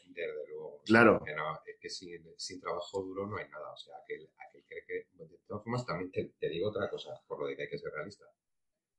[0.49, 0.81] luego.
[0.85, 1.21] Claro.
[1.23, 3.71] Que no, es que sin, sin, trabajo duro no hay nada.
[3.71, 5.23] O sea, aquel, aquel cree que...
[5.23, 7.77] De todas formas, también te, te digo otra cosa, por lo de que hay que
[7.77, 8.25] ser realista.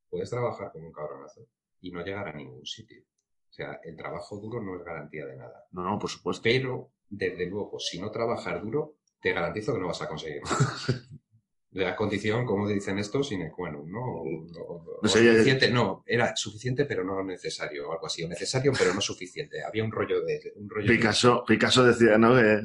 [0.08, 1.48] Puedes trabajar como un cabronazo
[1.80, 3.02] y no llegar a ningún sitio.
[3.02, 5.66] O sea, el trabajo duro no es garantía de nada.
[5.72, 6.42] No, no, por supuesto.
[6.44, 10.94] Pero, desde luego, si no trabajas duro, te garantizo que no vas a conseguir De
[11.76, 14.00] la condición, como dicen estos, sine qua non, ¿no?
[14.00, 18.28] O, o, no, sé, suficiente, no, era suficiente pero no necesario, o algo así, o
[18.28, 19.62] necesario pero no suficiente.
[19.62, 20.52] Había un rollo de...
[20.56, 21.54] Un rollo Picasso, de...
[21.54, 22.34] Picasso decía, ¿no?
[22.34, 22.62] Que,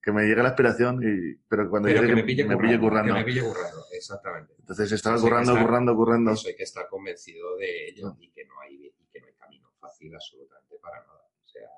[0.00, 2.80] que me llegue la aspiración, y, pero cuando pero llegue que me pille, me currando,
[2.80, 3.14] currando.
[3.14, 4.54] Que me pille currando, exactamente.
[4.58, 6.32] Entonces estaba currando, estar, currando, currando.
[6.32, 8.16] Eso hay que estar convencido de ello no.
[8.20, 11.26] y que no hay y que no hay camino fácil absolutamente para nada.
[11.44, 11.68] O sea,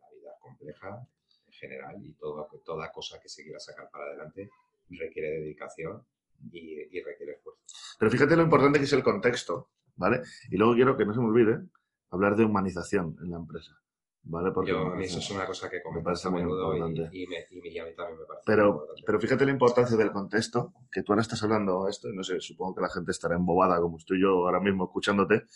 [0.00, 1.06] la vida es compleja
[1.46, 4.50] en general y todo, toda cosa que se quiera sacar para adelante
[4.90, 6.04] requiere dedicación
[6.50, 7.60] y, y, requiere esfuerzo.
[7.98, 10.22] Pero fíjate lo importante que es el contexto, ¿vale?
[10.50, 11.60] Y luego quiero que no se me olvide
[12.10, 13.78] hablar de humanización en la empresa.
[14.24, 14.52] ¿Vale?
[14.52, 17.44] Porque Yo, a mí eso es una cosa que comentas a menudo y, y, me,
[17.50, 21.12] y, a mí también me parece pero, pero fíjate la importancia del contexto, que tú
[21.12, 24.20] ahora estás hablando esto, y no sé, supongo que la gente estará embobada como estoy
[24.20, 25.46] yo ahora mismo escuchándote.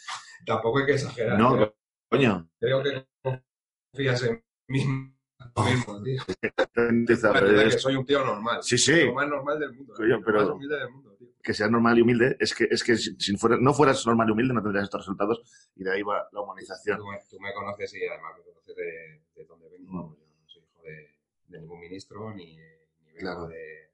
[0.45, 1.39] Tampoco hay que exagerar.
[1.39, 1.75] No,
[2.11, 2.51] coño.
[2.59, 3.07] Creo que
[3.93, 4.85] confías en mí
[5.64, 6.22] mismo, tío.
[6.27, 7.75] es...
[7.75, 8.62] que soy un tío normal.
[8.62, 9.05] Sí, sí.
[9.05, 9.94] Lo más normal del mundo.
[9.94, 10.40] Coño, pero...
[10.40, 11.29] Lo más humilde del mundo, tío.
[11.42, 14.33] Que seas normal y humilde, es que, es que si, fuera, no fueras normal y
[14.33, 16.99] humilde no tendrías estos resultados y de ahí va la humanización.
[16.99, 20.09] Tú me, tú me conoces y además me conoces de, de dónde vengo.
[20.09, 20.16] Mm.
[20.16, 21.14] Yo no soy hijo de,
[21.46, 23.46] de ningún ministro ni, ni vengo claro.
[23.46, 23.90] de...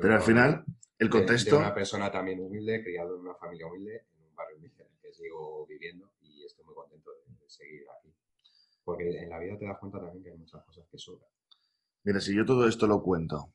[0.00, 0.64] Pero al final,
[0.98, 1.56] el contexto...
[1.56, 4.92] De, una persona también humilde, criado en una familia humilde, en un barrio humilde en
[4.92, 8.14] el que sigo viviendo y estoy muy contento de seguir aquí.
[8.88, 11.28] Porque en la vida te das cuenta también que hay muchas cosas que sobran.
[12.04, 13.52] Mira, si yo todo esto lo cuento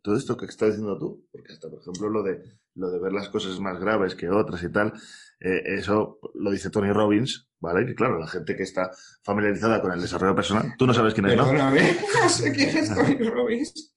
[0.00, 2.40] todo esto que estás diciendo tú, porque hasta, por ejemplo, lo de,
[2.76, 4.92] lo de ver las cosas más graves que otras y tal,
[5.40, 7.84] eh, eso lo dice Tony Robbins, ¿vale?
[7.86, 8.90] Que claro, la gente que está
[9.22, 11.44] familiarizada con el desarrollo personal, tú no sabes quién es, ¿no?
[11.44, 11.80] Perdóname,
[12.22, 13.94] no sé quién es Tony Robbins.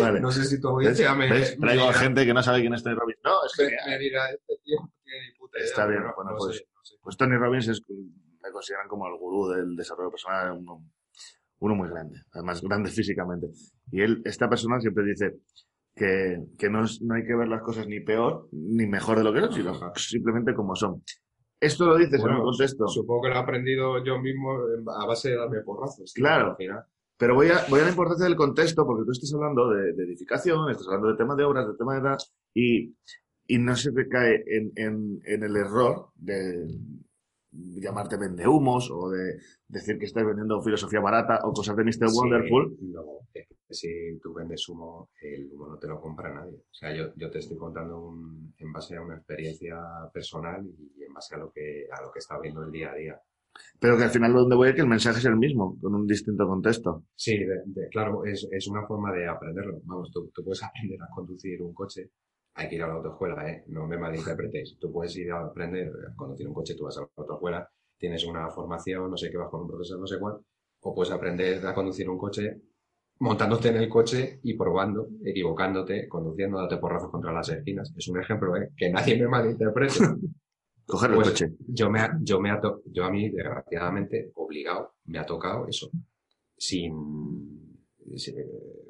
[0.00, 0.20] Vale.
[0.20, 1.58] No sé si tu audiencia me, ¿Ves?
[1.58, 3.18] me Traigo dirá- gente que no sabe quién es Tony Robbins.
[3.24, 5.66] No, es que me dirá este tío no tiene ni puta idea.
[5.68, 6.94] Está bien, bueno, no pues- sé, no sé.
[7.02, 7.80] Pues Tony Robbins es,
[8.44, 10.84] me consideran como el gurú del desarrollo personal, uno,
[11.60, 13.48] uno muy grande, además grande físicamente.
[13.90, 15.36] Y él, esta persona siempre dice
[15.94, 19.24] que, que no, es- no hay que ver las cosas ni peor ni mejor de
[19.24, 19.92] lo que son, sino Ajá.
[19.96, 21.02] simplemente como son.
[21.60, 24.58] Esto lo dices en Bueno, un contexto, Supongo que lo he aprendido yo mismo
[25.00, 26.12] a base de darme porrazos.
[26.12, 26.56] tío, Claro.
[27.16, 30.02] Pero voy a, voy a la importancia del contexto porque tú estás hablando de, de
[30.04, 32.18] edificación, estás hablando de temas de obras, de temas de edad,
[32.52, 32.96] y,
[33.46, 36.66] y no se te cae en, en, en el error de
[37.56, 39.36] llamarte vendehumos o de
[39.68, 42.08] decir que estás vendiendo filosofía barata o cosas de Mr.
[42.10, 42.76] Sí, Wonderful.
[42.80, 46.56] no, es que si tú vendes humo, el humo no te lo compra nadie.
[46.58, 49.76] O sea, yo, yo te estoy contando un- en base a una experiencia
[50.12, 52.94] personal y en base a lo que a lo que está viendo el día a
[52.94, 53.20] día.
[53.80, 56.06] Pero que al final donde voy es que el mensaje es el mismo, con un
[56.06, 57.04] distinto contexto.
[57.14, 59.80] Sí, de- de- claro, es, es una forma de aprenderlo.
[59.84, 62.10] Vamos, tú, tú puedes aprender a conducir un coche.
[62.54, 63.64] Hay que ir a la autoescuela, ¿eh?
[63.68, 64.76] No me malinterpretéis.
[64.78, 68.24] Tú puedes ir a aprender a conducir un coche, tú vas a la autoescuela, tienes
[68.24, 70.38] una formación, no sé qué, vas con un profesor, no sé cuál.
[70.80, 72.60] O puedes aprender a conducir un coche
[73.20, 77.92] montándote en el coche y probando, equivocándote, conduciendo, date porrazos contra las esquinas.
[77.96, 78.70] Es un ejemplo, ¿eh?
[78.76, 79.94] Que nadie me malinterprete.
[80.86, 81.48] Coger el Pues, coche.
[81.68, 82.50] yo me, ha- yo me
[82.86, 85.90] yo a mí, desgraciadamente, obligado, me ha tocado eso.
[86.56, 87.73] Sin-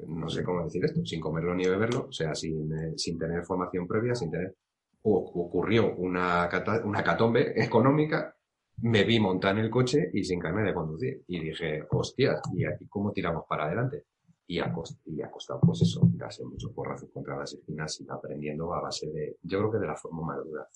[0.07, 3.43] no sé cómo decir esto, sin comerlo ni beberlo, o sea, sin, eh, sin tener
[3.43, 4.55] formación previa, sin tener,
[5.03, 8.35] ocurrió una, cata- una catombe económica,
[8.81, 11.23] me vi montar en el coche y sin carne de conducir.
[11.27, 14.05] Y dije, hostias, ¿y cómo tiramos para adelante?
[14.47, 14.73] Y ha,
[15.05, 19.07] y ha costado, pues eso, darse muchos porrazos contra las esquinas y aprendiendo a base
[19.11, 20.67] de, yo creo que de la forma más dura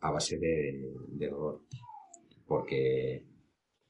[0.00, 1.62] a base de, dolor.
[2.46, 3.24] Porque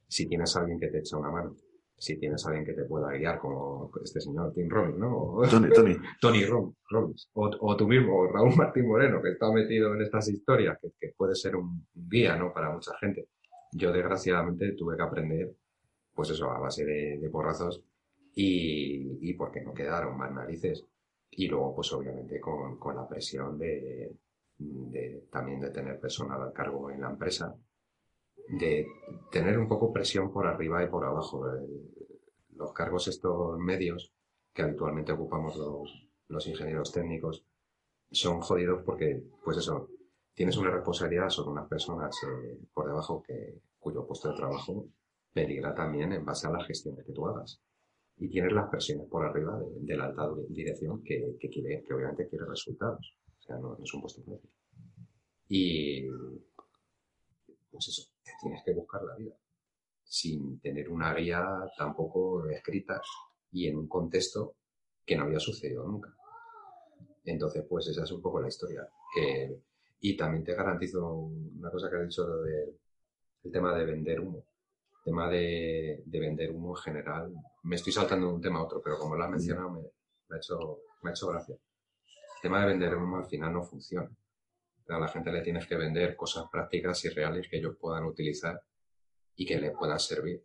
[0.08, 1.54] si tienes alguien que te echa una mano,
[1.98, 5.16] si tienes a alguien que te pueda guiar, como este señor Tim Robbins, ¿no?
[5.16, 5.96] O Tony, Tony.
[6.20, 10.28] Tony Robbins, o, o tú mismo, o Raúl Martín Moreno, que está metido en estas
[10.28, 12.52] historias, que, que puede ser un guía, ¿no?
[12.52, 13.28] Para mucha gente.
[13.72, 15.52] Yo, desgraciadamente, tuve que aprender,
[16.14, 17.82] pues eso, a base de, de porrazos
[18.34, 20.84] y, y porque no quedaron más narices.
[21.30, 24.16] Y luego, pues obviamente, con, con la presión de,
[24.58, 27.54] de también de tener personal al cargo en la empresa,
[28.48, 28.86] de
[29.30, 31.46] tener un poco presión por arriba y por abajo.
[31.48, 31.66] Eh,
[32.56, 34.12] Los cargos estos medios
[34.52, 37.44] que habitualmente ocupamos los, los ingenieros técnicos
[38.10, 39.88] son jodidos porque, pues eso,
[40.34, 44.86] tienes una responsabilidad sobre unas personas eh, por debajo que, cuyo puesto de trabajo
[45.32, 47.60] peligra también en base a las gestiones que tú hagas.
[48.16, 52.28] Y tienes las presiones por arriba de, la alta dirección que, que quiere, que obviamente
[52.28, 53.16] quiere resultados.
[53.38, 54.50] O sea, no, no es un puesto fácil.
[55.48, 56.08] Y
[57.70, 59.34] pues eso, te tienes que buscar la vida.
[60.02, 61.44] Sin tener una guía
[61.76, 63.00] tampoco escrita
[63.52, 64.54] y en un contexto
[65.04, 66.14] que no había sucedido nunca.
[67.24, 68.88] Entonces, pues esa es un poco la historia.
[69.14, 69.60] Que,
[70.00, 72.78] y también te garantizo una cosa que has dicho lo de
[73.44, 74.44] el tema de vender humo.
[74.98, 77.34] El tema de, de vender humo en general.
[77.62, 80.36] Me estoy saltando de un tema a otro, pero como lo has mencionado, me, me
[80.36, 81.54] ha hecho, me ha hecho gracia.
[81.54, 84.10] El tema de vender humo al final no funciona.
[84.88, 88.60] A la gente le tienes que vender cosas prácticas y reales que ellos puedan utilizar
[89.36, 90.42] y que le puedan servir.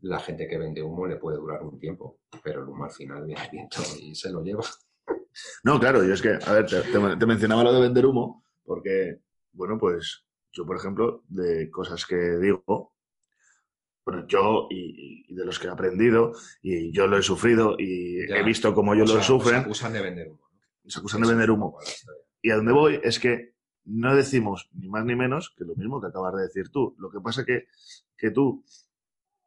[0.00, 3.24] La gente que vende humo le puede durar un tiempo, pero el humo al final
[3.26, 4.64] viene viento y se lo lleva.
[5.64, 8.44] No, claro, yo es que, a ver, te, te- te mencionaba lo de vender humo,
[8.64, 9.18] porque,
[9.52, 12.94] bueno, pues yo, por ejemplo, de cosas que digo,
[14.04, 18.26] bueno, yo y, y de los que he aprendido, y yo lo he sufrido, y
[18.28, 18.36] Ya.
[18.38, 20.48] he visto cómo ellos lo sufren, acusan de vender humo.
[20.84, 20.90] ¿no?
[20.90, 21.78] se acusan de vender humo.
[22.42, 23.51] Y a donde voy es que
[23.84, 26.94] no decimos ni más ni menos que lo mismo que acabas de decir tú.
[26.98, 27.66] Lo que pasa que,
[28.16, 28.64] que tú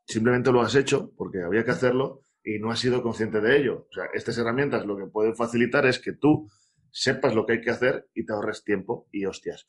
[0.06, 3.88] simplemente lo has hecho porque había que hacerlo y no has sido consciente de ello.
[3.90, 6.48] O sea, estas herramientas lo que pueden facilitar es que tú
[6.92, 9.68] sepas lo que hay que hacer y te ahorres tiempo y hostias.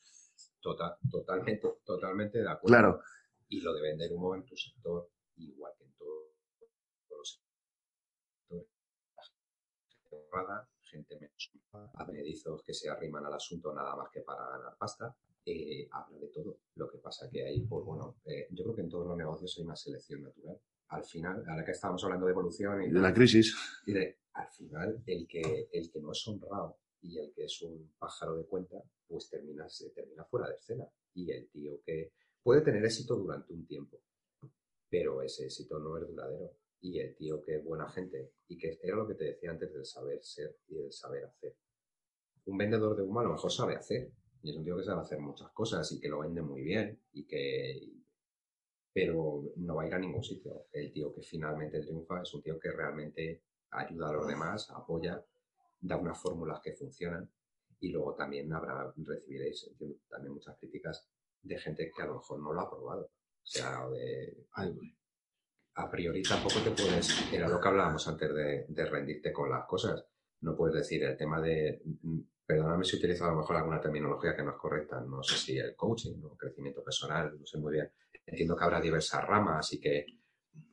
[0.60, 2.66] Total, totalmente, totalmente de acuerdo.
[2.66, 3.00] Claro,
[3.48, 6.32] Y lo de vender humo en tu sector, igual que en todo-
[7.08, 7.40] todos los
[9.88, 10.68] sectores.
[10.88, 15.16] Gente honrada, advenedizos que se arriman al asunto nada más que para ganar pasta.
[15.44, 16.58] Eh, habla de todo.
[16.76, 19.54] Lo que pasa que ahí, pues bueno, eh, yo creo que en todos los negocios
[19.58, 20.60] hay una selección natural.
[20.88, 23.56] Al final, ahora que estábamos hablando de evolución y de la crisis.
[23.86, 27.62] y de, al final, el que, el que no es honrado y el que es
[27.62, 30.84] un pájaro de cuenta, pues termina, se termina fuera de escena.
[31.14, 34.00] Y el tío que puede tener éxito durante un tiempo,
[34.88, 36.52] pero ese éxito no es duradero.
[36.80, 39.72] Y el tío que es buena gente y que era lo que te decía antes
[39.72, 41.56] del saber ser y del saber hacer.
[42.46, 44.12] Un vendedor de humo a lo mejor sabe hacer
[44.42, 47.00] y es un tío que sabe hacer muchas cosas y que lo vende muy bien
[47.12, 47.80] y que
[48.92, 50.68] pero no va a ir a ningún sitio.
[50.72, 55.22] El tío que finalmente triunfa es un tío que realmente ayuda a los demás, apoya,
[55.78, 57.30] da unas fórmulas que funcionan
[57.80, 59.70] y luego también habrá, recibiréis
[60.08, 61.06] también muchas críticas
[61.42, 63.02] de gente que a lo mejor no lo ha probado.
[63.02, 64.46] O sea, de,
[65.76, 69.66] a priori tampoco te puedes, era lo que hablábamos antes de, de, rendirte con las
[69.66, 70.04] cosas.
[70.40, 71.82] No puedes decir el tema de,
[72.46, 75.58] perdóname si utilizo a lo mejor alguna terminología que no es correcta, no sé si
[75.58, 77.90] el coaching o crecimiento personal, no sé muy bien.
[78.24, 80.06] Entiendo que habrá diversas ramas y que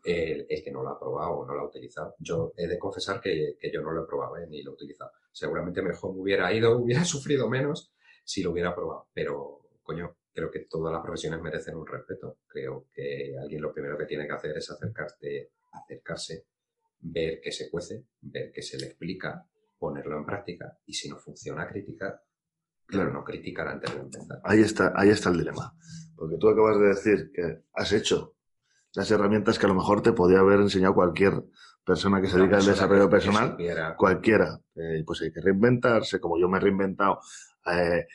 [0.04, 2.16] el, que no lo ha probado o no lo ha utilizado.
[2.20, 4.48] Yo he de confesar que, que yo no lo he probado ¿eh?
[4.48, 5.12] ni lo he utilizado.
[5.32, 10.50] Seguramente mejor me hubiera ido, hubiera sufrido menos si lo hubiera probado, pero coño, creo
[10.50, 12.39] que todas las profesiones merecen un respeto.
[12.48, 16.46] Creo que alguien lo primero que tiene que hacer es acercarse, acercarse,
[17.00, 19.46] ver que se cuece, ver que se le explica,
[19.78, 22.22] ponerlo en práctica y si no funciona, criticar.
[22.86, 24.41] Claro, no criticar antes de empezar.
[24.43, 25.74] Ahí está, ahí está el dilema.
[26.15, 28.36] Porque tú acabas de decir que has hecho
[28.93, 31.43] las herramientas que a lo mejor te podía haber enseñado cualquier
[31.84, 33.58] persona que se dedica al desarrollo personal,
[33.98, 34.60] cualquiera.
[34.76, 37.19] Eh, pues hay que reinventarse, como yo me he reinventado.
[37.65, 38.06] Eh,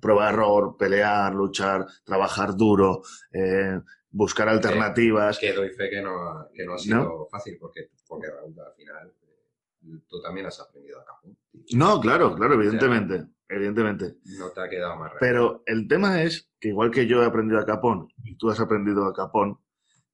[0.00, 3.80] prueba error, pelear, luchar, trabajar duro, eh,
[4.10, 5.38] buscar alternativas.
[5.38, 9.98] Que, doy fe que no, que no ha sido fácil porque, porque al final eh,
[10.08, 11.36] tú también has aprendido a Capón.
[11.74, 14.16] No, claro, claro, evidentemente, evidentemente.
[14.38, 17.60] No te ha quedado más Pero el tema es que igual que yo he aprendido
[17.60, 19.60] a Capón y tú has aprendido a Capón,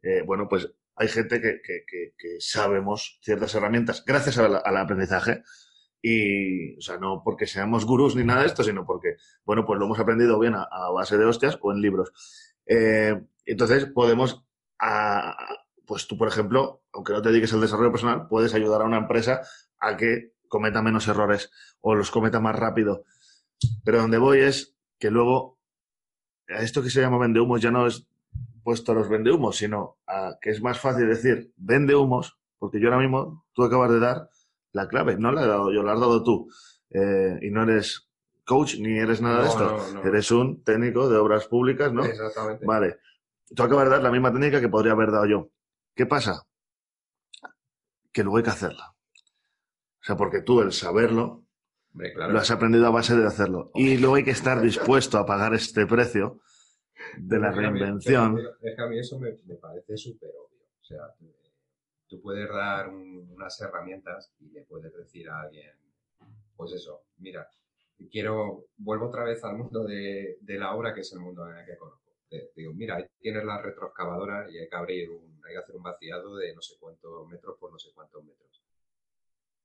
[0.03, 5.43] eh, bueno, pues hay gente que, que, que, sabemos ciertas herramientas gracias al aprendizaje
[6.03, 9.79] y, o sea, no porque seamos gurús ni nada de esto, sino porque, bueno, pues
[9.79, 12.13] lo hemos aprendido bien a, base de hostias o en libros.
[12.67, 14.45] Eh, entonces, podemos,
[15.87, 18.99] pues tú, por ejemplo, aunque no te dediques al desarrollo personal, puedes ayudar a una
[18.99, 19.43] empresa
[19.79, 23.05] a que cometa menos errores o los cometa más rápido.
[23.85, 25.61] Pero donde voy es que luego,
[26.49, 28.09] a esto que se llama vende humos ya no es
[28.65, 29.99] puesto a los vende humos, sino
[30.41, 34.29] que es más fácil decir vende humos, porque yo ahora mismo, tú acabas de dar
[34.73, 35.17] la clave.
[35.17, 36.49] No la he dado yo, la has dado tú.
[36.91, 38.09] Eh, y no eres
[38.45, 40.05] coach ni eres nada de esto.
[40.05, 42.05] Eres un técnico de obras públicas, ¿no?
[42.05, 42.67] Exactamente.
[42.67, 42.99] Vale.
[43.55, 45.51] Tú acabas de dar la misma técnica que podría haber dado yo.
[45.95, 46.47] ¿Qué pasa?
[48.13, 48.95] Que luego hay que hacerla.
[48.95, 51.45] O sea, porque tú el saberlo
[51.95, 53.71] lo has aprendido a base de hacerlo.
[53.75, 56.41] Y luego hay que estar dispuesto a pagar este precio
[57.19, 58.39] de la reinvención.
[58.61, 60.65] Es que a mí eso me, me parece súper obvio.
[60.81, 60.99] O sea,
[62.13, 65.73] tú puedes dar unas herramientas y le puedes decir a alguien,
[66.55, 67.49] pues eso, mira,
[68.11, 71.65] quiero, vuelvo otra vez al mundo de, la obra, que es el mundo en el
[71.65, 72.13] que conozco.
[72.55, 75.83] Digo, mira, ahí tienes la retroexcavadora y hay que abrir un, hay que hacer un
[75.83, 78.63] vaciado de no sé cuántos metros por no sé cuántos metros.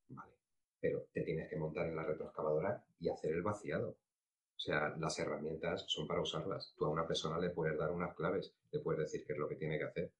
[0.07, 0.31] Vale,
[0.79, 3.89] pero te tienes que montar en la retroexcavadora y hacer el vaciado.
[3.89, 6.73] O sea, las herramientas son para usarlas.
[6.77, 9.49] Tú a una persona le puedes dar unas claves, le puedes decir qué es lo
[9.49, 10.11] que tiene que hacer,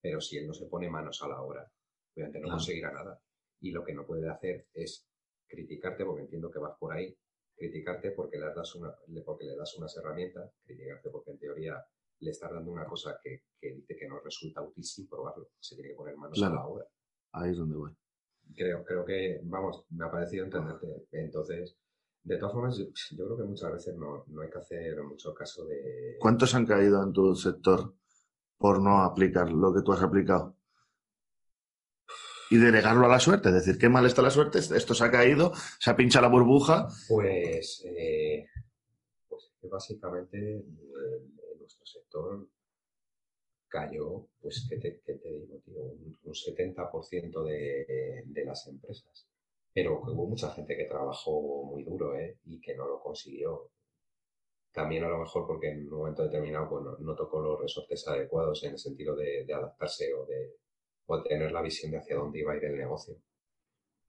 [0.00, 1.70] pero si él no se pone manos a la obra,
[2.14, 3.20] obviamente no conseguirá nada.
[3.60, 5.06] Y lo que no puede hacer es
[5.46, 7.16] criticarte, porque entiendo que vas por ahí,
[7.56, 11.84] criticarte porque le das, una, porque le das unas herramientas, criticarte porque en teoría
[12.20, 15.50] le estás dando una cosa que, dice que no resulta útil sin probarlo.
[15.58, 16.86] Se tiene que poner manos a la obra.
[17.32, 17.92] Ahí es donde voy.
[18.56, 21.06] Creo, creo que, vamos, me ha parecido entenderte.
[21.12, 21.76] Entonces,
[22.22, 25.34] de todas formas, yo, yo creo que muchas veces no, no, hay que hacer mucho
[25.34, 26.16] caso de...
[26.18, 27.94] ¿Cuántos han caído en tu sector
[28.58, 30.56] por no aplicar lo que tú has aplicado.
[32.50, 35.10] Y delegarlo a la suerte, es decir, qué mal está la suerte, esto se ha
[35.10, 36.88] caído, se ha pinchado la burbuja.
[37.08, 38.46] Pues, eh,
[39.28, 40.64] pues básicamente eh,
[41.58, 42.48] nuestro sector
[43.68, 45.82] cayó, pues, ¿qué te, digo, tío?
[45.82, 49.26] Un, 70% de, de, las empresas.
[49.74, 52.38] Pero hubo mucha gente que trabajó muy duro, ¿eh?
[52.46, 53.70] Y que no lo consiguió
[54.78, 58.62] también a lo mejor porque en un momento determinado pues, no, tocó los resortes adecuados
[58.62, 60.54] en el sentido de, adaptarse o de,
[61.28, 63.16] tener la visión de hacia dónde iba a ir el negocio.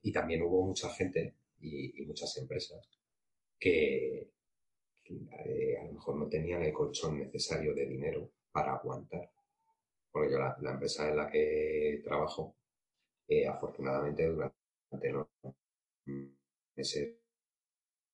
[0.02, 2.88] Y también hubo mucha gente y, muchas empresas
[3.58, 4.30] que,
[5.04, 9.28] eh, a lo mejor no tenían el colchón necesario de dinero para aguantar.
[10.12, 12.54] Porque yo la, empresa en la que trabajo,
[13.26, 15.26] eh, afortunadamente durante los
[16.76, 17.16] meses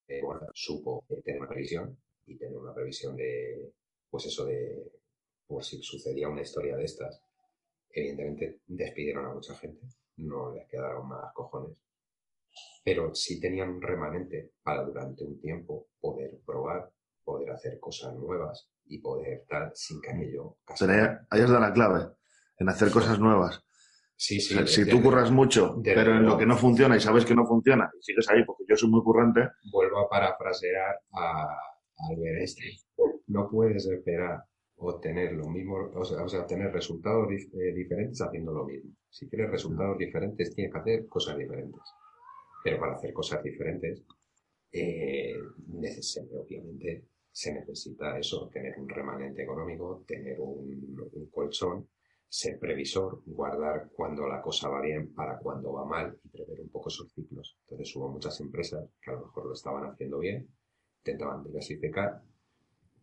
[0.09, 0.23] eh,
[0.55, 3.73] supo tener una previsión y tener una previsión de,
[4.11, 4.93] pues eso de,
[5.47, 7.23] por si sucedía una historia de estas.
[7.91, 9.87] Evidentemente despidieron a mucha gente,
[10.19, 11.77] no les quedaron más cojones,
[12.85, 16.91] pero sí tenían un remanente para durante un tiempo poder probar,
[17.25, 20.59] poder hacer cosas nuevas y poder estar sin que aquello...
[21.31, 22.07] Ahí os da la clave,
[22.59, 23.63] en hacer cosas nuevas.
[24.19, 24.55] Sí, sí.
[24.55, 27.25] O sea, si desde- tú curras mucho, pero en lo que no funciona y sabes
[27.25, 31.57] que no funciona, y sigues ahí porque yo soy muy currante, Vuelvo a parafrasear a
[31.99, 32.77] a Albert Einstein.
[33.29, 34.45] No puedes esperar
[34.79, 38.91] obtener lo mismo, o sea, o sea, obtener resultados dif- eh, diferentes haciendo lo mismo.
[39.09, 41.81] Si quieres resultados diferentes, tienes que hacer cosas diferentes.
[42.65, 44.03] Pero para hacer cosas diferentes,
[44.73, 45.35] eh,
[46.33, 51.89] obviamente se necesita eso, tener un remanente económico, tener un, un colchón,
[52.29, 56.69] ser previsor, guardar cuando la cosa va bien para cuando va mal y prever un
[56.71, 57.57] poco esos ciclos.
[57.63, 60.49] Entonces hubo muchas empresas que a lo mejor lo estaban haciendo bien,
[61.07, 62.23] intentaban diversificar,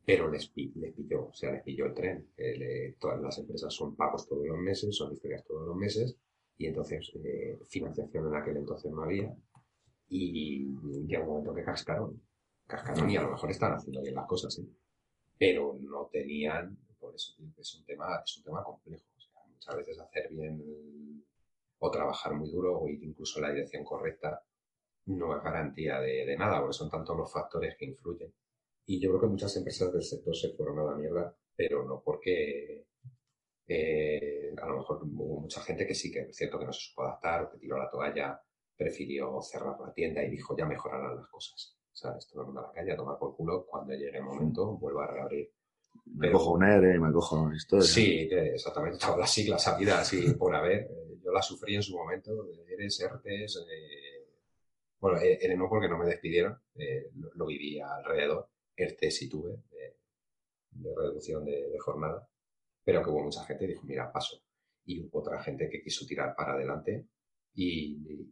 [0.05, 2.27] pero les, les pilló, o sea, les pilló el tren.
[2.37, 6.17] Eh, le- todas las empresas son pagos todos los meses, son historias todos los meses,
[6.57, 9.33] y entonces eh, financiación en aquel entonces no había,
[10.09, 10.65] y
[11.07, 12.21] llega un momento que cascaron.
[12.67, 14.67] Cascaron y a lo mejor están haciendo bien las cosas, ¿sí?
[15.37, 19.03] pero no tenían, por eso es un tema, es un tema complejo.
[19.17, 21.23] O sea, muchas veces hacer bien
[21.79, 24.41] o trabajar muy duro o ir incluso en la dirección correcta
[25.05, 28.33] no es garantía de, de nada, porque son tantos los factores que influyen.
[28.85, 32.01] Y yo creo que muchas empresas del sector se fueron a la mierda, pero no
[32.03, 32.87] porque
[33.67, 36.81] eh, a lo mejor hubo mucha gente que sí que es cierto que no se
[36.89, 38.41] supo adaptar que tiró la toalla,
[38.75, 41.77] prefirió cerrar la tienda y dijo ya mejorarán las cosas.
[41.91, 44.77] O sea, esto mundo a la calle a tomar por culo, cuando llegue el momento
[44.77, 45.51] vuelvo a reabrir.
[46.05, 47.85] me Pero- cojo un ERE y me cojo historia.
[47.87, 50.81] Sí, exactamente, todas las siglas habidas así por haber.
[50.89, 52.31] Eh, Yo las sufrí en su momento,
[52.67, 54.12] ERES, ERTES, eh,
[55.03, 59.57] bueno, ERE no porque no me despidieron, eh, lo, lo viví alrededor, ERTES sí tuve,
[59.69, 62.25] de, reducción de, de jornada,
[62.85, 64.41] pero que hubo mucha gente que dijo, mira, paso.
[64.85, 67.05] Y hubo otra gente que quiso tirar para adelante
[67.53, 68.31] y,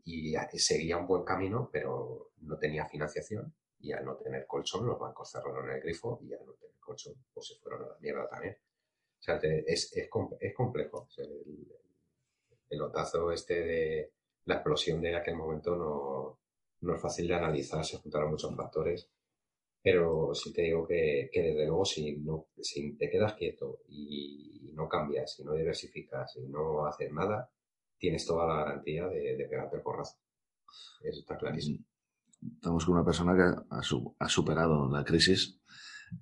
[0.53, 5.29] seguía un buen camino, pero no tenía financiación y al no tener colchón, los bancos
[5.29, 8.55] cerraron el grifo y al no tener colchón, pues se fueron a la mierda también.
[9.19, 10.09] O sea, es, es,
[10.39, 11.09] es complejo.
[11.17, 11.67] El,
[12.69, 14.13] el este de
[14.45, 16.41] la explosión de aquel momento no,
[16.81, 19.09] no es fácil de analizar, se juntaron muchos factores.
[19.83, 24.69] Pero sí te digo que, que desde luego si, no, si te quedas quieto y,
[24.69, 27.49] y no cambias, y no diversificas, y no haces nada,
[27.97, 30.17] tienes toda la garantía de, de pegarte el porrazo.
[31.03, 31.83] Eso está clarísimo.
[32.55, 35.59] Estamos con una persona que ha, su- ha superado la crisis.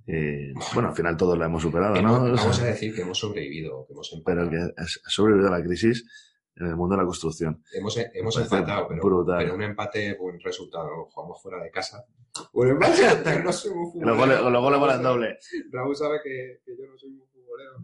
[0.07, 2.21] Eh, bueno, al final todos la hemos superado, ¿no?
[2.21, 4.67] Vamos a decir que hemos sobrevivido, que hemos pero empatado.
[4.69, 6.28] el que ha sobrevivido a la crisis
[6.59, 7.63] en el mundo de la construcción.
[7.71, 11.05] Hemos, hemos empatado, pero, un empate, buen resultado.
[11.05, 12.05] Jugamos fuera de casa.
[12.53, 14.49] Un empate, que no soy muy futbolero.
[14.49, 15.39] los goles van doble.
[15.71, 17.77] Raúl sabe que, que yo no soy muy futbolero,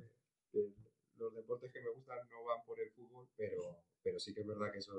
[0.52, 4.34] que, que los deportes que me gustan no van por el fútbol, pero, pero sí
[4.34, 4.94] que es verdad que eso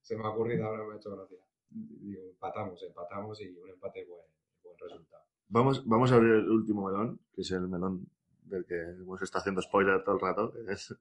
[0.00, 1.38] se me ha ocurrido ahora, me ha hecho gracia.
[1.68, 4.22] Digo, empatamos, empatamos y un empate buen,
[4.62, 5.24] buen resultado.
[5.48, 8.06] Vamos, vamos a abrir el último melón, que es el melón
[8.42, 10.94] del que hemos estado haciendo spoiler todo el rato, es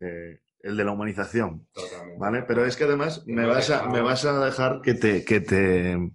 [0.00, 1.66] eh, el de la humanización.
[1.72, 2.18] Totalmente.
[2.18, 2.42] ¿Vale?
[2.42, 5.40] Pero es que además me no vas, a, me vas a dejar que te, que
[5.40, 6.12] te.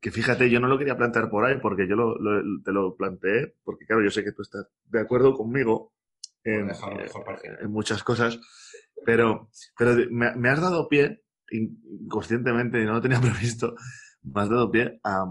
[0.00, 2.96] Que fíjate, yo no lo quería plantear por ahí porque yo lo, lo- te lo
[2.96, 5.92] planteé, porque claro, yo sé que tú estás de acuerdo conmigo
[6.42, 7.58] en, mejor final.
[7.60, 8.40] en muchas cosas,
[9.06, 9.48] pero,
[9.78, 13.76] pero me, me has dado pie, in- inconscientemente, y no lo tenía previsto,
[14.22, 15.22] me has dado pie a,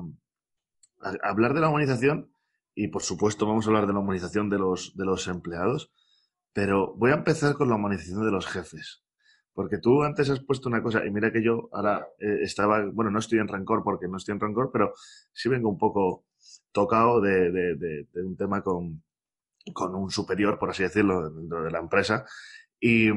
[1.01, 2.31] a hablar de la humanización
[2.73, 5.91] y por supuesto vamos a hablar de la humanización de los, de los empleados,
[6.53, 9.03] pero voy a empezar con la humanización de los jefes.
[9.53, 13.11] Porque tú antes has puesto una cosa, y mira que yo ahora eh, estaba, bueno,
[13.11, 14.93] no estoy en rencor porque no estoy en rencor, pero
[15.33, 16.25] sí vengo un poco
[16.71, 19.03] tocado de, de- de- de un tema con,
[19.73, 22.25] con un superior, por así decirlo, dentro de la empresa.
[22.79, 23.09] Y,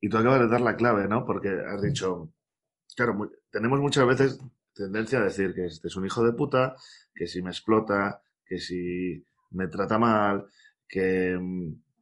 [0.00, 1.24] y tú acabas de dar la clave, ¿no?
[1.24, 2.30] Porque has dicho,
[2.96, 4.40] claro, tenemos muchas veces
[4.74, 6.76] tendencia a decir que este es un hijo de puta,
[7.14, 10.46] que si me explota, que si me trata mal,
[10.88, 11.38] que,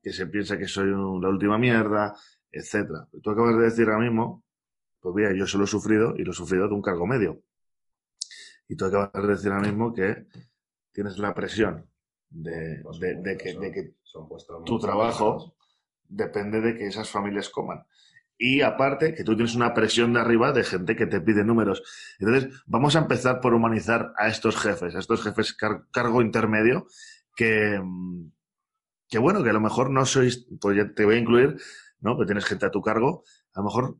[0.03, 2.14] que se piensa que soy un- la última mierda,
[2.51, 3.07] etcétera.
[3.22, 4.44] Tú acabas de decir ahora mismo,
[5.01, 7.42] pues mira, yo solo he sufrido y lo he sufrido de un cargo medio.
[8.68, 10.26] Y tú acabas de decir ahora mismo que
[10.92, 11.86] tienes la presión
[12.28, 12.82] de,
[13.38, 15.55] que, son- de que son puestos tu trabajo
[16.09, 17.84] depende de que esas familias coman.
[18.38, 21.82] Y aparte, que tú tienes una presión de arriba de gente que te pide números.
[22.18, 26.86] Entonces, vamos a empezar por humanizar a estos jefes, a estos jefes car- cargo intermedio,
[27.36, 28.30] que, mm,
[29.11, 31.57] que bueno, que a lo mejor no sois, pues ya te voy a incluir,
[32.01, 32.17] ¿no?
[32.17, 33.99] Pues tienes gente a tu cargo, a lo mejor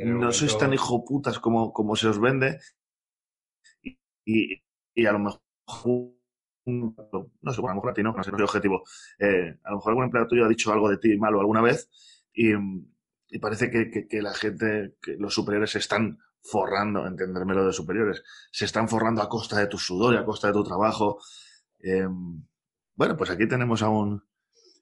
[0.00, 2.58] no sois tan hijoputas como, como se os vende
[3.82, 4.62] y, y,
[4.94, 5.42] y a lo mejor
[6.66, 8.82] no sé, a lo mejor a ti no, no sé, no soy objetivo.
[9.18, 11.88] Eh, a lo mejor algún empleado tuyo ha dicho algo de ti malo alguna vez
[12.32, 12.52] y,
[13.28, 17.66] y parece que, que- que la gente, que los superiores se están forrando, entenderme lo
[17.66, 20.64] de superiores, se están forrando a costa de tu sudor y a costa de tu
[20.64, 21.18] trabajo.
[21.80, 22.06] Eh,
[22.96, 24.22] bueno, pues aquí tenemos a un...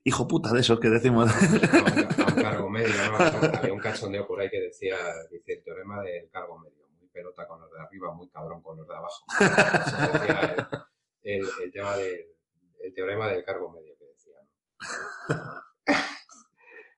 [0.06, 1.28] hijo puta de esos que decimos.
[1.30, 3.16] a un, cargo medio, ¿no?
[3.58, 4.96] Había un cachondeo por ahí que decía,
[5.30, 8.76] dice el teorema del cargo medio, muy pelota con los de arriba, muy cabrón con
[8.78, 9.24] los de abajo.
[9.40, 10.54] Eso decía
[11.22, 12.26] el, el- el tema del
[12.84, 14.36] el teorema del cargo medio que decía.
[15.28, 15.96] ¿no?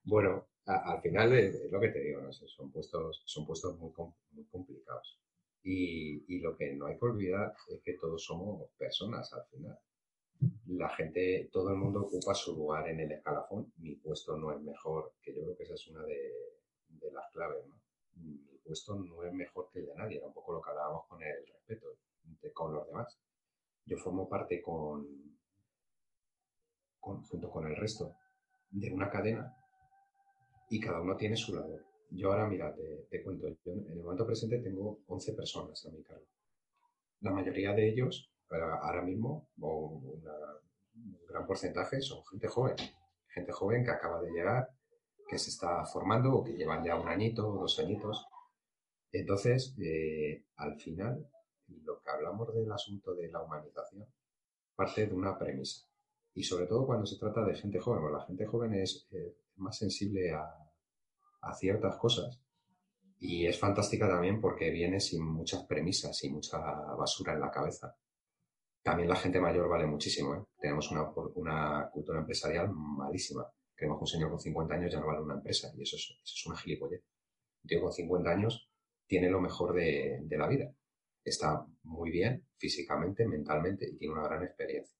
[0.05, 2.31] Bueno, a- al final es, lo que te digo, ¿no?
[2.33, 3.93] son puestos, son puestos muy,
[4.33, 5.19] muy complicados.
[5.63, 9.79] Y, y lo que no hay que olvidar es que todos somos personas al final.
[10.67, 13.73] La gente, todo el mundo ocupa su lugar en el escalafón.
[13.79, 16.33] Mi puesto no es mejor, que yo creo que esa es una de,
[16.89, 17.77] de las claves, ¿no?
[18.17, 21.07] Mi puesto no es mejor que el de nadie, era un poco lo que hablábamos
[21.09, 21.87] con el respeto
[22.43, 23.19] de- con los demás.
[23.87, 25.07] Yo formo parte con,
[27.01, 28.15] con- junto con el resto
[28.71, 29.53] de una cadena
[30.71, 31.85] y cada uno tiene su labor.
[32.11, 35.91] Yo ahora, mira, te, te cuento, yo en el momento presente tengo 11 personas a
[35.91, 36.25] mi cargo.
[37.21, 40.33] La mayoría de ellos, ahora mismo, una-
[40.97, 42.77] un gran porcentaje, son gente joven.
[43.29, 44.69] Gente joven que acaba de llegar,
[45.29, 48.27] que se está formando o que llevan ya un añito o dos añitos.
[49.13, 51.27] Entonces, eh, al final,
[51.83, 54.07] lo que hablamos del asunto de la humanización
[54.75, 55.87] parte de una premisa.
[56.35, 59.77] Y sobre todo cuando se trata de gente joven, la gente joven es eh, más
[59.77, 60.45] sensible a,
[61.43, 62.41] a ciertas cosas
[63.19, 67.97] y es fantástica también porque viene sin muchas premisas y mucha basura en la cabeza.
[68.83, 70.35] También la gente mayor vale muchísimo.
[70.35, 70.45] ¿eh?
[70.59, 71.11] Tenemos una,
[71.91, 73.47] cultura empresarial malísima.
[73.75, 76.19] Creemos que un señor con 50 años ya no vale una empresa y eso es,
[76.23, 77.03] eso es una gilipollez.
[77.63, 78.71] Un tío con 50 años
[79.07, 80.73] tiene lo mejor de, la vida.
[81.25, 84.97] Está muy bien físicamente, mentalmente y tiene una gran experiencia.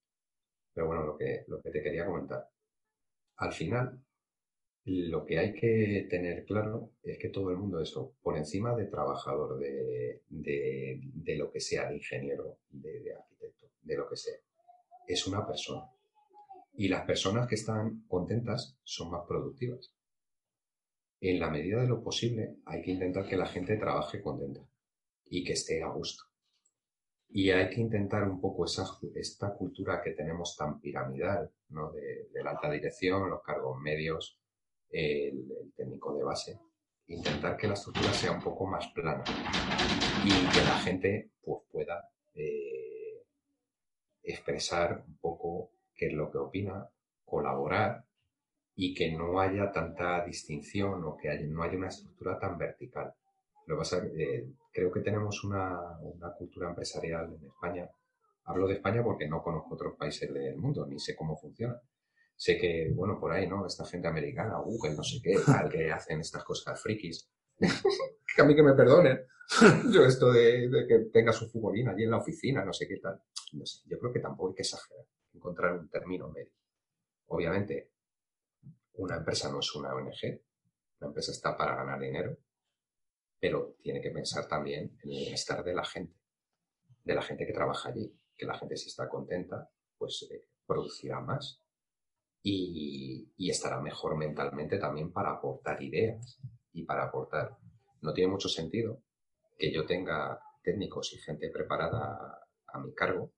[0.73, 2.49] Pero bueno, lo que, lo que te quería comentar.
[3.37, 4.05] Al final,
[4.85, 8.87] lo que hay que tener claro es que todo el mundo, eso, por encima de
[8.87, 10.23] trabajador, de,
[11.37, 13.38] lo que sea, de ingeniero, de, de de
[14.09, 14.37] que sea,
[15.07, 15.85] es una persona.
[16.75, 19.93] Y las personas que están contentas son más productivas.
[21.21, 24.61] En la medida de lo posible, hay que intentar que la gente trabaje contenta
[25.25, 26.25] y que esté a gusto.
[27.31, 28.85] Y hay que intentar un poco esa,
[29.15, 31.91] esta cultura que tenemos tan piramidal, ¿no?
[31.93, 34.39] De, la alta dirección, los cargos medios,
[34.89, 36.59] el, el técnico de base.
[37.09, 39.25] Intentar que la estructura sea un poco más plana
[40.25, 42.88] y que la gente pues, pueda eh,
[44.33, 46.89] expresar un poco qué es lo que opina,
[47.25, 48.05] colaborar
[48.75, 53.13] y que no haya tanta distinción o que haya- no haya una estructura tan vertical.
[53.67, 57.91] Lo que pasa, eh, creo que tenemos una, una cultura empresarial en España.
[58.45, 61.81] Hablo de España porque no conozco otros países del mundo, ni sé cómo funciona.
[62.37, 63.67] Sé que, bueno, por ahí, ¿no?
[63.67, 67.29] Esta gente americana, Google, no sé qué, tal, que hacen estas cosas frikis.
[67.59, 69.21] que a mí que me perdonen.
[69.93, 72.99] Yo esto de, de que tenga su futbolín allí en la oficina, no sé qué
[72.99, 73.21] tal.
[73.53, 75.05] No sé, yo creo que tampoco hay que exagerar.
[75.33, 76.53] Encontrar un término medio.
[77.27, 77.93] Obviamente,
[78.95, 80.41] una empresa no es una ONG.
[81.01, 82.37] Una empresa está para ganar dinero
[83.41, 86.15] pero tiene que pensar también en el bienestar de la gente,
[87.05, 91.21] de la gente que trabaja allí, que la gente si está contenta, pues eh, producirá
[91.21, 91.63] más
[92.43, 96.39] y, estará mejor mentalmente también para aportar ideas
[96.73, 97.57] y para aportar.
[98.03, 99.03] No tiene mucho sentido
[99.57, 103.33] que yo tenga técnicos y gente preparada a mi cargo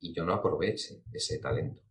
[0.00, 1.82] y yo no aproveche ese talento.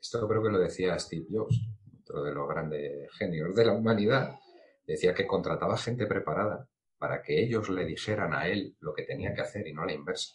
[0.00, 1.58] Esto creo que lo decía Steve Jobs,
[2.02, 4.38] otro de los grandes genios de la humanidad,
[4.86, 9.32] decía que contrataba gente preparada para que ellos le dijeran a él lo que tenía
[9.32, 10.34] que hacer y no a la inversa.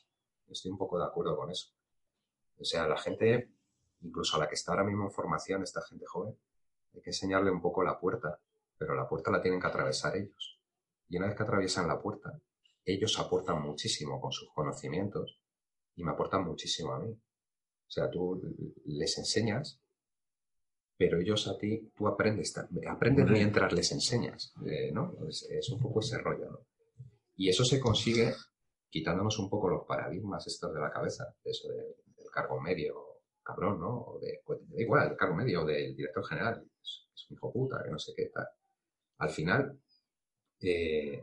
[0.49, 1.69] Estoy un poco de acuerdo con eso.
[2.57, 3.49] O sea, la gente,
[4.01, 6.37] incluso a la que está ahora mismo en formación, esta gente joven,
[6.93, 8.39] hay que enseñarle un poco la puerta,
[8.77, 10.59] pero la puerta la tienen que atravesar ellos.
[11.09, 12.39] Y una vez que atraviesan la puerta,
[12.85, 15.42] ellos aportan muchísimo con sus conocimientos
[15.95, 17.11] y me aportan muchísimo a mí.
[17.11, 18.41] O sea, tú
[18.85, 19.79] les enseñas
[20.97, 22.53] pero ellos a ti, tú aprendes,
[22.87, 25.13] aprendes mientras les enseñas, eh, ¿no?
[25.27, 26.59] Es, es, un poco ese rollo, ¿no?
[27.35, 28.33] Y eso se consigue
[28.89, 31.77] quitándonos un poco los paradigmas estos de la cabeza, de eso de,
[32.15, 34.01] del cargo medio, cabrón, ¿no?
[34.01, 37.35] O de, pues, da igual, el cargo medio, o del director general, es, es, un
[37.35, 38.47] hijo puta, que no sé qué tal.
[39.17, 39.79] Al final,
[40.61, 41.21] eh,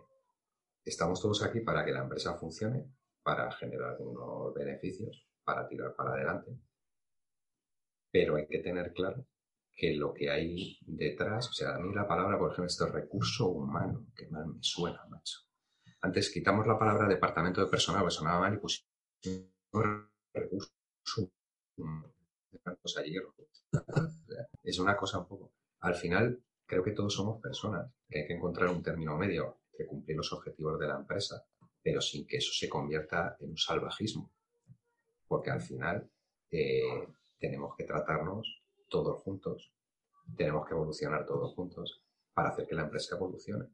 [0.84, 2.86] estamos todos aquí para que la empresa funcione,
[3.22, 6.58] para generar unos beneficios, para tirar para adelante,
[8.10, 9.26] pero hay que tener claro
[9.72, 12.92] que lo que hay detrás, o sea, a mí la palabra, por ejemplo, esto es
[12.92, 15.38] recurso humano, que mal me suena, macho.
[16.02, 18.90] Antes quitamos la palabra departamento de personal, que sonaba mal, y pusimos
[20.34, 21.32] recurso
[21.76, 22.12] humano.
[24.62, 25.54] Es una cosa un poco.
[25.80, 29.86] Al final, creo que todos somos personas, que hay que encontrar un término medio que
[29.86, 31.42] cumplir los objetivos de la empresa,
[31.82, 34.30] pero sin que eso se convierta en un salvajismo.
[35.26, 36.10] Porque al final,
[36.50, 37.06] eh,
[37.38, 39.72] tenemos que tratarnos todos juntos,
[40.36, 42.02] tenemos que evolucionar todos juntos
[42.34, 43.66] para hacer que la empresa evolucione.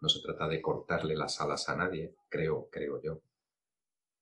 [0.00, 3.22] No se trata de cortarle las alas a nadie, creo, creo yo.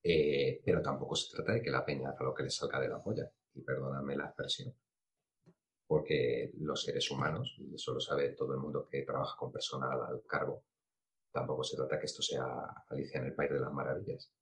[0.03, 2.89] Eh, pero tampoco se trata de que la peña haga lo que le salga de
[2.89, 3.31] la polla.
[3.55, 4.75] Y perdóname la expresión.
[5.87, 10.01] Porque los seres humanos, y eso lo sabe todo el mundo que trabaja con personal
[10.03, 10.65] al cargo,
[11.35, 12.47] tampoco se trata que esto sea
[12.89, 14.33] Alicia en el País de las Maravillas.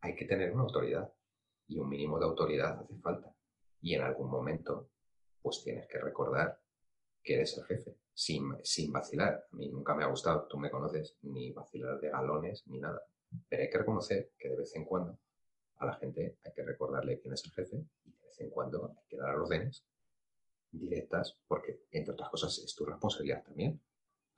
[0.00, 1.08] Hay que tener una autoridad.
[1.68, 3.32] Y un mínimo de autoridad hace falta.
[3.80, 4.90] Y en algún momento,
[5.40, 6.60] pues tienes que recordar
[7.22, 9.46] que eres el jefe sin, sin vacilar.
[9.52, 13.00] A mí nunca me ha gustado, tú me conoces, ni vacilar de galones ni nada.
[13.48, 15.16] Pero hay que reconocer que de vez en cuando
[15.76, 18.96] a la gente hay que recordarle quién es el jefe y de vez en cuando
[18.98, 19.86] hay que dar órdenes
[20.72, 23.80] directas porque, entre otras cosas, es tu responsabilidad también.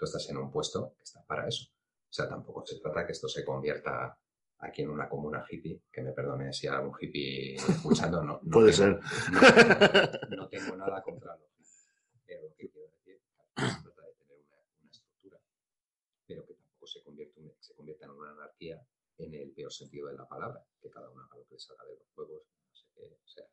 [0.03, 1.71] Tú estás en un puesto que está para eso.
[1.71, 4.19] O sea, tampoco se trata que esto se convierta
[4.59, 8.73] aquí en una comuna hippie, que me perdone si hay algún hippie escuchando, no, Puede
[8.73, 8.99] ser.
[10.37, 11.47] No, tengo nada contra los
[12.27, 13.23] pero lo que quiero decir es
[13.55, 15.41] que se trata de tener una, estructura,
[16.27, 18.85] pero que tampoco se, convierte, se convierta en una anarquía
[19.19, 21.85] en el peor sentido de la palabra, que cada uno haga lo que le salga
[21.85, 23.45] de los juegos, no sé qué, o sea,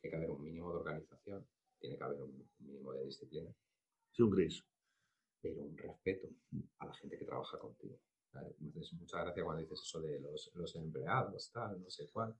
[0.00, 1.44] tiene que haber un mínimo de organización,
[1.80, 3.52] tiene que haber un, mínimo de disciplina.
[4.12, 4.64] Sí, un gris.
[5.40, 6.28] Pero un respeto
[6.78, 7.98] a la gente que trabaja contigo.
[8.60, 12.34] Entonces, muchas gracias cuando dices eso de los, los empleados, tal, no sé cuál,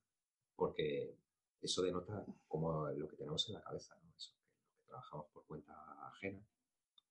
[0.54, 1.16] porque
[1.60, 4.14] eso denota como lo que tenemos en la cabeza, ¿no?
[4.16, 5.74] Eso, que, trabajamos por cuenta
[6.08, 6.44] ajena,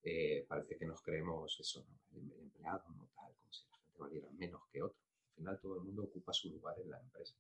[0.04, 4.30] eh, parece que nos creemos eso, el, empleado, no tal, como si la gente valiera
[4.32, 5.00] menos que otro.
[5.30, 7.36] Al final todo el mundo ocupa su lugar en la empresa.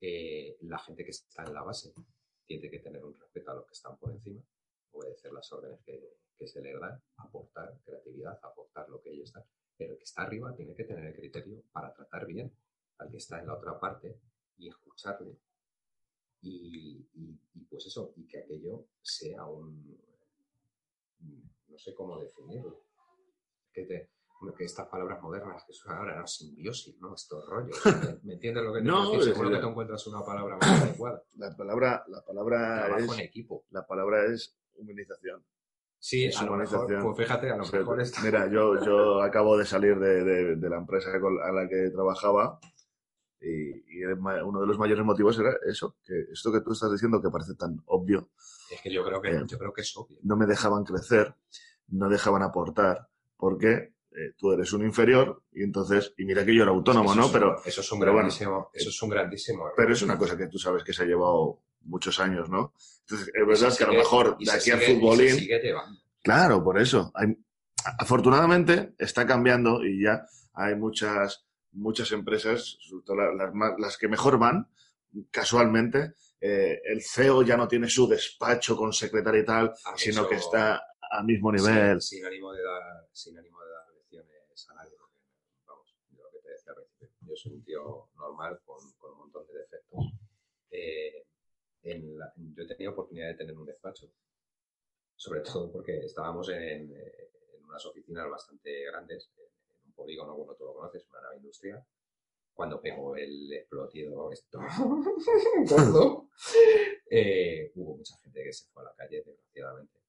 [0.00, 1.92] Eh, la gente que está en la base
[2.46, 4.42] tiene que tener un respeto a los que están por encima,
[4.92, 9.44] obedecer las órdenes que, que se le dan, aportar creatividad, aportar lo que ellos están.
[9.76, 12.52] Pero el que está arriba tiene que tener el criterio para tratar bien
[12.98, 14.18] al que está en la otra parte
[14.56, 15.38] y escucharle.
[16.40, 17.06] Y,
[17.70, 19.96] pues eso, y que aquello sea un,
[21.68, 22.84] no sé cómo definirlo.
[23.72, 24.10] Que, te,
[24.58, 27.14] que estas palabras modernas que son ahora, no, simbiosis, ¿no?
[27.14, 27.80] Estos rollos.
[28.24, 29.32] ¿Me entiendes lo que te no, decir?
[29.32, 31.22] Seguro que te encuentras una palabra más adecuada.
[31.36, 33.64] La palabra, la palabra Trabajo es, en equipo.
[33.70, 35.44] La palabra es humanización.
[36.04, 38.22] Sí, a lo mejor, pues fíjate, a lo mejor está...
[38.22, 42.58] Mira, yo, yo acabo de salir de, de, de la empresa a la que trabajaba
[43.40, 47.22] y, y, uno de los mayores motivos era eso, que esto que tú estás diciendo
[47.22, 48.30] que parece tan obvio.
[48.68, 50.18] Es que yo creo que, eh, yo creo que es obvio.
[50.24, 51.36] No me dejaban crecer,
[51.86, 56.64] no dejaban aportar, porque eh, tú eres un inferior y entonces, y mira que yo
[56.64, 57.26] era autónomo, ¿no?
[57.26, 59.62] Es pero eso es un grandísimo, bueno, eso es un grandísimo.
[59.66, 59.74] Error.
[59.76, 62.74] Pero es una cosa que tú sabes que se ha llevado muchos años, ¿no?
[63.00, 65.48] Entonces, es verdad sigue, que a lo mejor de aquí al futbolín.
[66.22, 67.10] Claro, por eso.
[67.14, 67.36] Hay,
[67.98, 70.24] afortunadamente está cambiando y ya
[70.54, 72.78] hay muchas, muchas empresas,
[73.08, 74.68] las, las, las que mejor van,
[75.30, 80.22] casualmente, eh, el CEO ya no tiene su despacho con secretaria y tal, Ah, sino
[80.22, 82.00] eso- que está a mismo nivel.
[82.00, 84.96] Sin, sin ánimo de dar, sin ánimo de dar lecciones a nadie,
[85.66, 89.18] vamos, yo lo que te decía al yo soy un tío normal con, con un
[89.18, 90.04] montón de defectos.
[90.70, 91.26] Eh,
[91.82, 94.10] en la- yo he tenido oportunidad de tener un despacho,
[95.16, 100.54] sobre todo porque estábamos en, eh, en unas oficinas bastante grandes, en un polígono, bueno,
[100.54, 101.84] tú lo conoces, una nave industrial,
[102.54, 104.58] cuando pegó el explotido esto
[105.68, 106.28] gordo,
[107.10, 110.00] eh, hubo mucha gente que se fue a la calle, desgraciadamente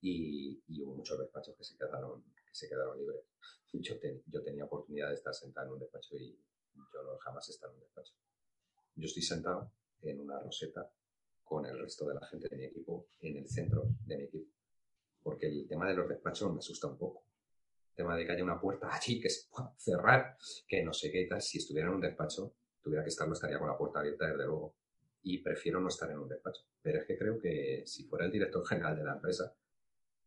[0.00, 3.24] y, y hubo muchos despachos que se quedaron, que se quedaron libres.
[3.72, 6.38] Yo, te- yo tenía oportunidad de estar sentado en un despacho y
[6.92, 8.14] yo no jamás he estado en un despacho.
[8.94, 9.72] Yo estoy sentado
[10.02, 10.88] en una roseta
[11.48, 14.52] con el resto de la gente de mi equipo en el centro de mi equipo.
[15.22, 17.24] Porque el tema de los despachos me asusta un poco.
[17.90, 20.36] El tema de que haya una puerta allí que se pueda cerrar,
[20.66, 21.40] que no sé qué tal.
[21.40, 24.74] Si estuviera en un despacho, tuviera que estarlo, estaría con la puerta abierta desde luego.
[25.22, 26.62] Y prefiero no estar en un despacho.
[26.80, 29.52] Pero es que creo que si fuera el director general de la empresa,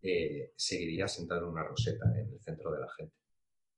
[0.01, 3.15] eh, seguiría sentado en una roseta en el centro de la gente.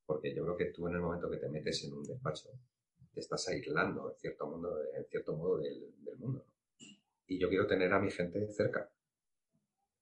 [0.06, 2.50] Porque yo creo que tú en el momento que te metes en un despacho,
[3.14, 6.46] te estás aislando en cierto, mundo, en cierto modo del, del mundo.
[6.48, 6.53] ¿no?
[7.34, 8.88] Y yo quiero tener a mi gente cerca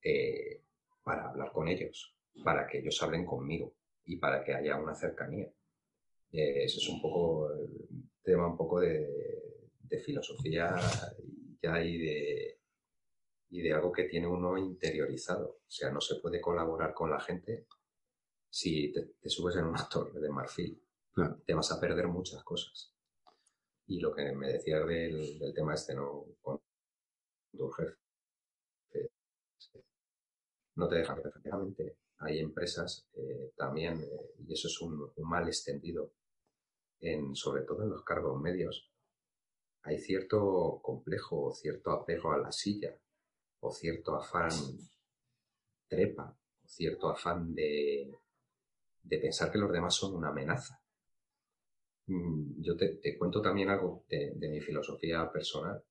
[0.02, 0.60] eh,
[1.02, 2.14] para hablar con ellos,
[2.44, 3.74] para que ellos hablen conmigo
[4.04, 5.50] y para que haya una cercanía.
[6.30, 10.76] Eh, eso es un poco el tema un poco de, de filosofía
[11.62, 12.60] ya y de,
[13.48, 15.60] y de algo que tiene uno interiorizado.
[15.66, 17.66] O sea, no se puede colaborar con la gente
[18.50, 20.78] si te, te subes en una torre de marfil.
[21.14, 21.40] Claro.
[21.46, 22.92] Te vas a perder muchas cosas.
[23.86, 26.26] Y lo que me decías del, del tema este, ¿no?
[26.42, 26.60] Con
[27.58, 27.96] tu jefe.
[28.94, 29.08] eh,
[30.76, 31.96] No te dejan, efectivamente.
[32.18, 36.12] Hay empresas eh, también, eh, y eso es un, un mal extendido,
[37.00, 38.90] en, sobre todo en los cargos medios,
[39.82, 42.96] hay cierto complejo o cierto apego a la silla
[43.60, 44.50] o cierto afán
[45.88, 46.26] trepa
[46.64, 47.70] o cierto afán de,
[49.02, 50.80] de pensar que los demás son una amenaza.
[52.06, 55.82] Mm, yo te, cuento también algo de, mi filosofía personal.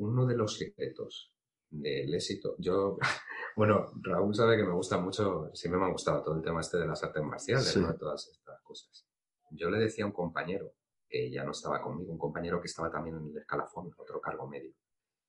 [0.00, 1.30] Uno de los secretos
[1.68, 2.96] del éxito, yo,
[3.56, 6.78] bueno, Raúl sabe que me gusta mucho, siempre me ha gustado todo el tema este
[6.78, 9.06] de las artes marciales, todas estas cosas.
[9.50, 10.72] Yo le decía a un compañero,
[11.06, 14.48] que ya no estaba conmigo, un compañero que estaba también en el escalafón, otro cargo
[14.48, 14.72] medio,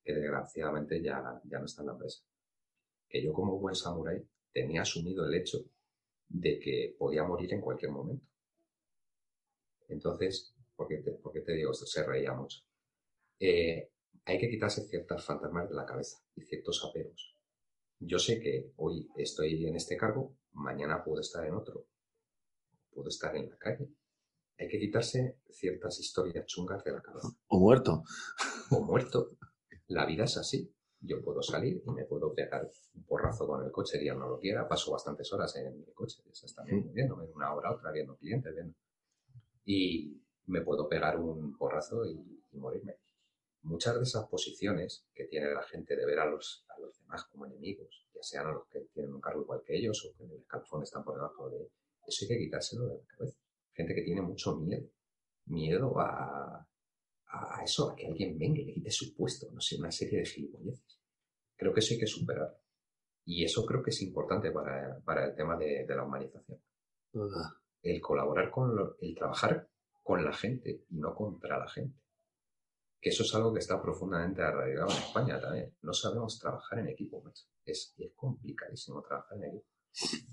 [0.04, 2.24] que desgraciadamente ya, ya no está en la empresa,
[3.10, 5.58] que yo como buen samurái tenía asumido el hecho
[6.30, 8.26] de que podía morir en cualquier momento.
[9.90, 11.86] Entonces, ¿por qué te, te digo esto?
[11.86, 12.60] Se reía mucho.
[13.40, 13.90] Eh,
[14.26, 17.36] hay que quitarse ciertas fantasmas de la cabeza y ciertos apegos.
[18.00, 21.88] Yo sé que hoy estoy en este cargo, mañana puedo estar en otro,
[22.92, 23.90] puedo estar en la calle.
[24.58, 27.30] Hay que quitarse ciertas historias chungas de la cabeza.
[27.48, 28.04] O muerto.
[28.72, 29.30] O muerto.
[29.88, 30.72] La vida es así.
[31.00, 34.40] Yo puedo salir y me puedo pegar un porrazo con el coche, día no lo
[34.40, 34.68] quiera.
[34.68, 36.94] Paso bastantes horas en el coche, esas también mm.
[36.94, 38.76] viendo, una hora, otra viendo clientes, viendo
[39.66, 42.98] y me puedo pegar un porrazo y, morirme.
[43.64, 47.26] Muchas de esas posiciones que tiene la gente de ver a los, a los demás
[47.26, 50.24] como enemigos, ya sean a los que tienen un cargo igual que ellos o que
[50.24, 51.70] en el escalafón están por debajo de...
[52.06, 53.38] Eso hay que quitárselo de la cabeza.
[53.74, 54.90] Gente que tiene mucho miedo.
[55.46, 56.68] Miedo a,
[57.28, 59.52] a eso, a que alguien venga y le quite su puesto.
[59.52, 61.00] No sé, una serie de gilipolleces.
[61.56, 62.58] Creo que eso hay que superar.
[63.26, 66.60] Y eso creo que es importante para, para el tema de, de la humanización
[67.84, 69.68] el colaborar con el trabajar
[70.04, 72.00] con la gente y no contra la gente.
[73.02, 75.76] Que eso es algo que está profundamente arraigado en España también.
[75.82, 77.24] No sabemos trabajar en equipo,
[77.66, 79.66] Es, es complicadísimo trabajar en equipo.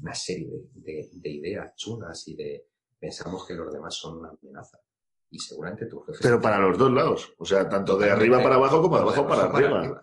[0.03, 4.79] Una serie de, de, ideas chulas y de pensamos que los demás son una amenaza.
[5.31, 6.19] Y seguramente tu jefe.
[6.23, 7.33] Pero para los dos lados.
[7.39, 10.03] O sea, tanto de arriba para abajo como de abajo para, arriba.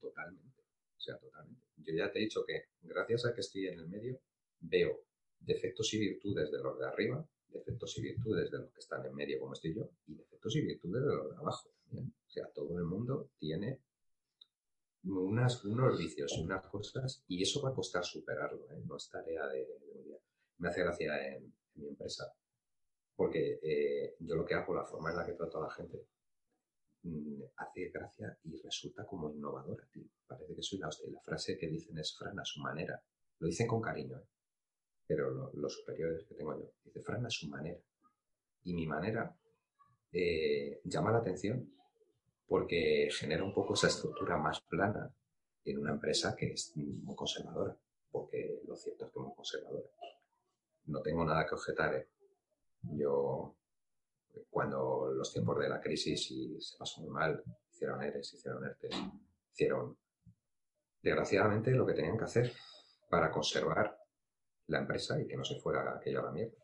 [0.00, 0.62] Totalmente.
[0.96, 1.62] O sea, totalmente.
[1.78, 4.20] Yo ya te he dicho que gracias a que estoy en el medio,
[4.60, 5.04] veo
[5.40, 9.14] defectos y virtudes de los de arriba, defectos y virtudes de los que están en
[9.14, 12.78] medio como estoy yo, y defectos y virtudes de los de abajo O sea, todo
[12.78, 13.80] el mundo tiene
[15.06, 18.82] unos vicios y unas cosas, y eso va a costar superarlo, ¿eh?
[18.84, 20.18] no es tarea de, un día.
[20.58, 22.32] Me hace gracia en, mi empresa,
[23.14, 26.06] porque eh, yo lo que hago, la forma en la que trato a la gente,
[27.02, 29.86] mm, hace gracia y resulta como innovadora,
[30.26, 33.00] Parece que soy la La frase que dicen es Fran a su manera.
[33.38, 34.26] Lo dicen con cariño, ¿eh?
[35.06, 36.72] pero los superiores que tengo yo.
[36.82, 37.78] Dice, Fran, a su manera.
[38.64, 39.38] Y mi manera
[40.10, 41.75] eh, llama la atención
[42.46, 45.12] porque genera un poco esa estructura más plana
[45.64, 47.76] en una empresa que es muy conservadora,
[48.10, 49.88] porque lo cierto es que es muy conservadora.
[50.86, 51.94] No tengo nada que objetar.
[51.94, 52.08] ¿eh?
[52.92, 53.56] Yo,
[54.48, 57.42] cuando los tiempos de la crisis y se pasó muy mal,
[57.72, 58.96] hicieron ERES, hicieron ERTES,
[59.52, 59.98] hicieron,
[61.02, 62.52] desgraciadamente, lo que tenían que hacer
[63.10, 63.98] para conservar
[64.68, 66.56] la empresa y que no se fuera aquello a la mierda.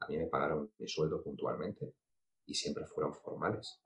[0.00, 1.94] A mí me pagaron mi sueldo puntualmente
[2.46, 3.80] y siempre fueron formales.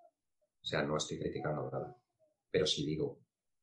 [0.63, 1.97] O sea, no estoy criticando nada.
[2.51, 3.19] Pero si digo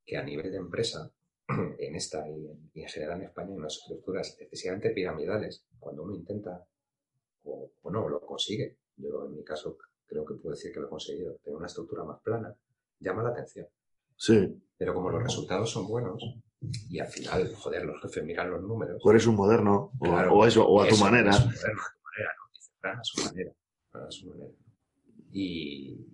[0.05, 1.11] que a nivel de empresa,
[1.47, 6.65] en esta y en, general en España, hay unas estructuras excesivamente piramidales, cuando uno intenta
[7.43, 10.89] o, no lo consigue, yo en mi caso creo que puedo decir que lo he
[10.89, 12.55] conseguido, tener una estructura más plana,
[12.99, 13.67] llama la atención.
[14.15, 14.61] Sí.
[14.77, 16.23] Pero como los resultados son buenos,
[16.89, 19.01] y al final, joder, los jefes miran los números.
[19.03, 21.31] O eres un moderno, o, eso, o a tu manera.
[21.31, 22.49] Es un moderno, a tu manera, ¿no?
[22.53, 23.53] Dice, a su manera,
[23.93, 24.51] a su manera.
[25.31, 26.05] Y,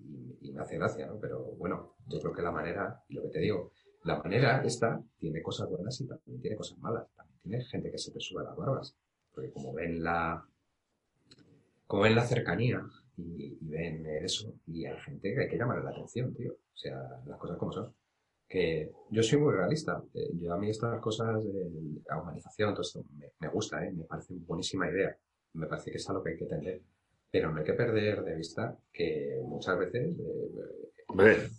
[0.54, 1.20] me hace gracia, ¿no?
[1.20, 3.72] Pero bueno, yo creo que la manera, y lo que te digo,
[4.04, 7.10] la manera esta tiene cosas buenas y también tiene cosas malas.
[7.14, 8.96] También tiene gente que se te sube las barbas.
[9.34, 10.48] Porque como ven la,
[11.88, 12.82] como ven la cercanía
[13.18, 16.54] y, ven eso, y hay gente que hay que llamarle la atención, tío.
[16.54, 17.94] O sea, las cosas como son
[18.48, 20.04] que yo soy muy realista.
[20.14, 21.72] Eh, yo a mí estas cosas de
[22.08, 23.04] la humanización, todo esto,
[23.40, 23.92] me, gusta, ¿eh?
[23.92, 25.18] me parece buenísima idea.
[25.54, 26.82] Me parece que es algo que hay que tener.
[27.36, 30.16] Pero no hay que perder de vista que muchas veces...
[31.20, 31.50] Eh,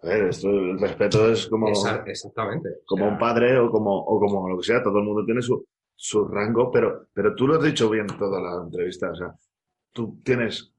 [0.00, 1.68] a ver, esto, el respeto es como...
[2.06, 2.82] exactamente.
[2.86, 4.80] Como un padre o como, o como lo que sea.
[4.80, 5.66] Todo el mundo tiene su,
[5.96, 9.10] su rango, pero, pero tú lo has dicho bien toda la entrevista.
[9.10, 9.34] O sea,
[9.92, 10.72] tú tienes...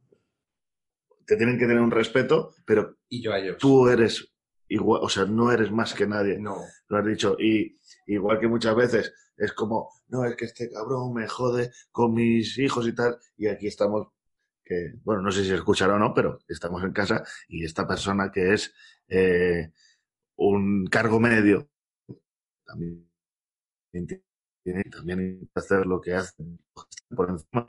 [1.27, 3.57] Te tienen que tener un respeto, pero y yo a ellos.
[3.57, 4.33] tú eres
[4.69, 6.39] igual, o sea, no eres más que nadie.
[6.39, 6.61] No.
[6.87, 7.35] Lo has dicho.
[7.37, 7.77] Y
[8.07, 12.57] igual que muchas veces es como, no, es que este cabrón me jode con mis
[12.57, 13.17] hijos y tal.
[13.37, 14.07] Y aquí estamos,
[14.69, 18.31] que, bueno, no sé si escuchará o no, pero estamos en casa y esta persona
[18.31, 18.73] que es
[19.09, 19.73] eh,
[20.37, 21.69] un cargo medio
[22.65, 23.09] también
[24.63, 26.59] tiene también hacer lo que hacen
[27.15, 27.65] por encima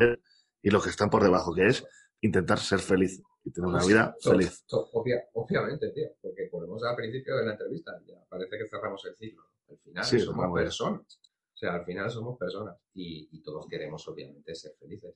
[0.62, 1.86] y los que están por debajo, que es
[2.20, 4.64] intentar ser feliz y tener una vida To- feliz.
[4.92, 9.16] obvia- obviamente, tío, porque ponemos al principio de la entrevista, ya parece que cerramos el
[9.16, 9.44] ciclo.
[9.70, 10.60] Al final Sí, somos vamos.
[10.60, 11.20] personas.
[11.54, 15.14] O sea, al final somos personas y, y todos queremos, obviamente, ser felices.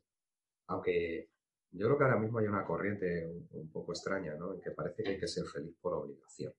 [0.69, 1.29] Aunque
[1.77, 4.55] yo creo que ahora mismo hay una corriente un, un poco extraña, ¿no?
[4.55, 6.53] En que parece que hay que ser feliz por obligación.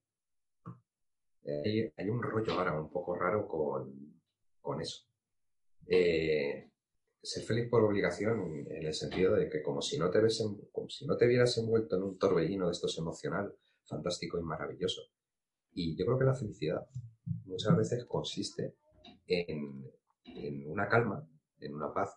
[1.44, 3.94] Eh, Hay, un rollo ahora un poco raro con,
[4.62, 5.06] con eso.
[5.88, 6.70] Eh,
[7.22, 10.68] ser feliz por obligación en el sentido de que como si no te ves en-
[10.72, 13.54] como si no te vieras envuelto en un torbellino de estos emocional
[13.86, 15.02] fantástico y maravilloso.
[15.74, 16.88] Y yo creo que la felicidad
[17.46, 18.76] muchas veces consiste
[19.28, 19.92] en,
[20.26, 21.28] en una calma,
[21.60, 22.16] en una paz,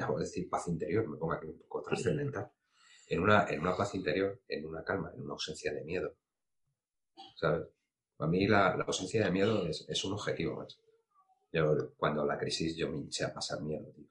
[0.00, 2.50] ya voy a decir paz interior, me pongo aquí un poco trascendental,
[3.08, 6.16] en una, en una paz interior, en una calma, en una ausencia de miedo.
[7.36, 7.68] ¿Sabes?
[8.16, 10.78] Para mí la, la ausencia de miedo es, es un objetivo, macho.
[11.52, 14.06] Yo, cuando la crisis, yo me hinché a pasar miedo, tío.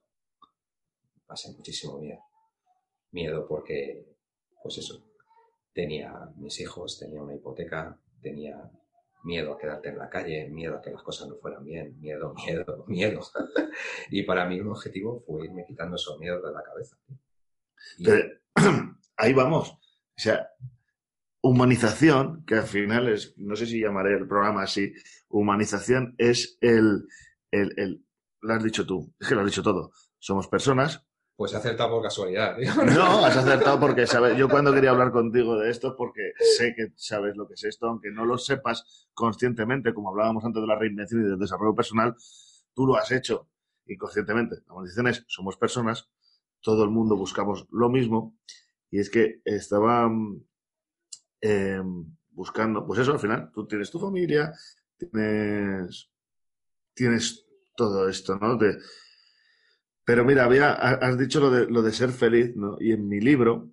[1.26, 2.22] Pasé muchísimo miedo.
[3.12, 4.06] Miedo porque,
[4.62, 5.04] pues eso,
[5.74, 8.70] tenía mis hijos, tenía una hipoteca, tenía
[9.24, 12.34] miedo a quedarte en la calle, miedo a que las cosas no fueran bien, miedo,
[12.46, 13.22] miedo, miedo.
[14.10, 16.98] y para mí un objetivo fue irme quitando esos miedos de la cabeza.
[17.98, 18.30] Y- Pero,
[19.18, 19.70] ahí vamos.
[19.72, 20.50] O sea,
[21.42, 24.94] humanización, que al final es, no sé si llamaré el programa así,
[25.30, 27.08] humanización es el,
[27.52, 28.06] el, el-
[28.42, 29.92] lo has dicho tú, es que lo has dicho todo.
[30.18, 31.06] Somos personas.
[31.40, 32.58] Pues he acertado por casualidad.
[32.94, 36.92] No, has acertado porque sabes, yo cuando quería hablar contigo de esto, porque sé que
[36.98, 40.78] sabes lo que es esto, aunque no lo sepas conscientemente, como hablábamos antes de la
[40.78, 42.14] reinvención y del desarrollo personal,
[42.74, 43.48] tú lo has hecho
[43.86, 44.58] y conscientemente.
[44.68, 46.10] La humanización es, somos personas,
[46.60, 48.38] todo el mundo buscamos lo mismo,
[48.92, 50.12] y es que estaba
[51.40, 51.82] eh,
[52.32, 54.52] buscando, pues eso, al final, tú tienes tu familia,
[54.98, 56.12] tienes,
[56.94, 57.46] tienes
[57.78, 58.58] todo esto, ¿no?
[58.58, 58.78] De-
[60.10, 62.78] pero mira, había, ha- has dicho lo de, lo de ser feliz, ¿no?
[62.80, 63.70] Y en mi libro,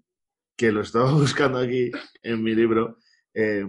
[0.55, 1.91] que lo estaba buscando aquí,
[2.22, 2.99] en mi libro,
[3.32, 3.64] eh,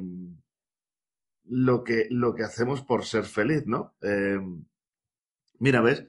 [1.46, 3.96] lo, que, lo que hacemos por ser feliz, ¿no?
[4.02, 4.38] Eh,
[5.60, 6.08] mira, ¿ves?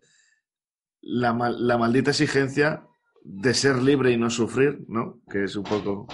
[1.01, 2.85] La, mal- la maldita exigencia
[3.23, 5.21] de ser libre y no sufrir, ¿no?
[5.31, 6.09] Que es un poco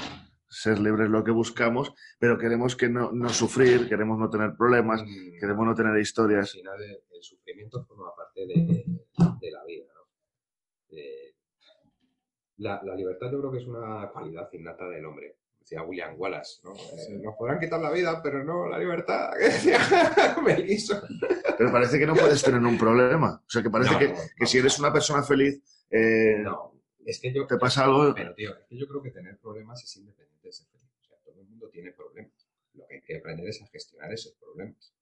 [0.47, 4.55] ser libre es lo que buscamos, pero queremos que no, no sufrir, queremos no tener
[4.59, 6.53] problemas, Mm, queremos no tener al historias.
[6.53, 8.55] final el, el sufrimiento forma parte de,
[9.41, 9.84] de la vida,
[12.59, 15.37] la, la libertad yo creo que es una cualidad innata del hombre.
[15.61, 16.75] Decía William Wallace, ¿no?
[16.75, 19.31] Eh, Nos podrán quitar la vida, pero no la libertad.
[19.39, 19.79] que decía
[20.45, 21.01] Meliso.
[21.57, 23.41] Pero parece que no puedes tener un problema.
[23.47, 24.47] O sea, que parece No, que, no, que no.
[24.47, 26.75] si eres una persona feliz, eh, No,
[27.07, 27.47] es que yo...
[27.47, 28.15] te pasa algo.
[28.15, 30.91] Pero, tío, es que yo creo que tener problemas es independiente de ser feliz.
[31.01, 32.47] O sea, todo el mundo tiene problemas.
[32.75, 34.93] Lo que hay que aprender es a gestionar esos problemas.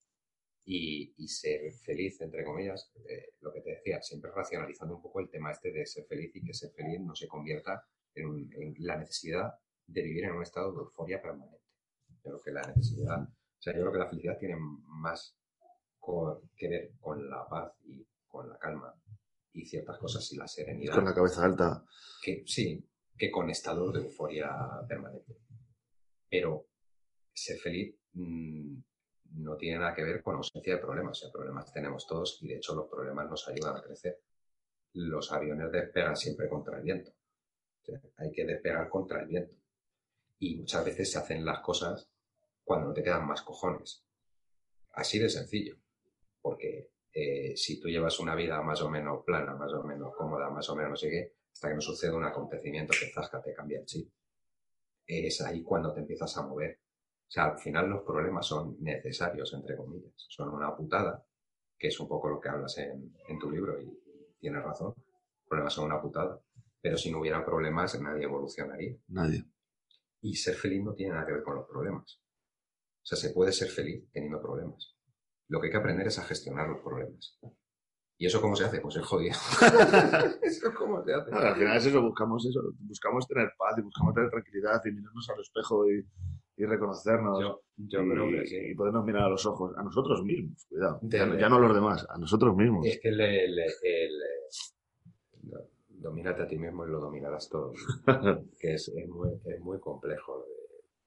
[0.65, 5.19] Y, y ser feliz, entre comillas, eh, lo que te decía, siempre racionalizando un poco
[5.21, 7.85] el tema este de ser feliz y que ser feliz no se convierta
[8.15, 9.53] en, un- en la necesidad
[9.87, 11.59] de vivir en un estado de euforia permanente.
[12.09, 15.37] Yo creo que la necesidad, o sea, yo creo que la felicidad tiene más
[15.99, 18.95] co- que ver con la paz y con la calma
[19.53, 21.85] y ciertas cosas y la serenidad Con la cabeza alta.
[22.23, 22.89] que sí,
[23.19, 24.49] que con estados de euforia
[24.89, 25.37] permanente.
[26.31, 26.69] Pero
[27.35, 28.77] ser feliz mm,
[29.35, 31.19] no tiene nada que ver con ausencia de problemas.
[31.19, 34.21] O sea, problemas tenemos todos y de hecho los problemas nos ayudan a crecer.
[34.95, 37.13] Los aviones despegan siempre contra el viento.
[38.17, 39.55] Hay que despegar contra el viento.
[40.39, 42.09] Y muchas veces se hacen las cosas
[42.65, 44.05] cuando no te quedan más cojones.
[44.93, 45.77] Así de sencillo.
[46.41, 50.51] Porque eh, si tú llevas una vida más o menos plana, más o menos cómoda,
[50.51, 51.09] más o menos no
[51.53, 54.11] hasta que no sucede un acontecimiento que zasca, te cambia el chip.
[55.07, 56.79] Es ahí cuando te empiezas a mover.
[57.33, 60.13] O sea, al final los problemas son necesarios, entre comillas.
[60.17, 61.25] Son una putada,
[61.79, 64.89] que es un poco lo que hablas en, en tu libro y, y tienes razón.
[64.97, 66.39] Los problemas son una putada.
[66.83, 68.99] Pero si no hubiera problemas, nadie evolucionaría.
[69.09, 69.47] Nadie.
[70.21, 72.21] Y ser feliz no tiene nada que ver con los problemas.
[73.03, 74.95] O sea, se puede ser feliz teniendo problemas.
[75.49, 77.39] Lo que hay que aprender es a gestionar los problemas.
[78.19, 78.81] ¿Y eso cómo se hace?
[78.81, 79.35] Pues es jodido.
[80.43, 81.31] ¿Eso cómo se hace?
[81.31, 82.61] No, al final es eso, buscamos eso.
[82.81, 86.07] Buscamos tener paz y buscamos tener tranquilidad y mirarnos al espejo y,
[86.63, 87.41] y reconocernos.
[87.41, 88.57] Yo, yo y, creo que sí.
[88.71, 89.73] y podernos mirar a los ojos.
[89.77, 91.01] A nosotros mismos, cuidado.
[91.03, 92.87] Ya, no- a los demás, a nosotros mismos.
[92.87, 94.11] Es que el, el- el- el-
[95.89, 97.73] domínate a ti mismo y lo dominarás todo.
[98.61, 100.45] que es, es muy, es muy complejo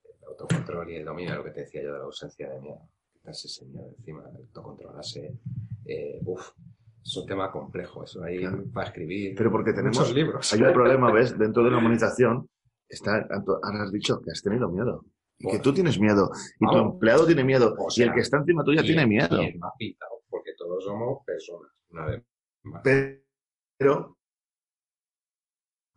[0.03, 2.80] el autocontrol y el dominio, lo que te decía yo de la ausencia de miedo.
[3.14, 5.38] Quitarse ese miedo encima, autocontrolarse.
[5.86, 6.49] Eh, uf,
[7.03, 8.64] es un tema complejo, eso ahí Claro.
[8.74, 9.36] para escribir.
[9.38, 9.97] Pero porque tenemos.
[9.97, 10.53] muchos libros.
[10.53, 11.38] Hay un problema, ¿ves?
[11.38, 12.49] Dentro de la humanización,
[12.88, 15.03] está, ahora has dicho que has tenido miedo.
[15.38, 15.62] Y que Bueno.
[15.64, 16.30] tú tienes miedo.
[16.60, 17.76] Y tu empleado tiene miedo.
[17.78, 19.42] O y el que está encima tuya Y tiene el- miedo.
[19.42, 22.24] Y el más pitado, porque todos somos personas, una vez
[22.64, 22.82] más.
[23.78, 24.18] Pero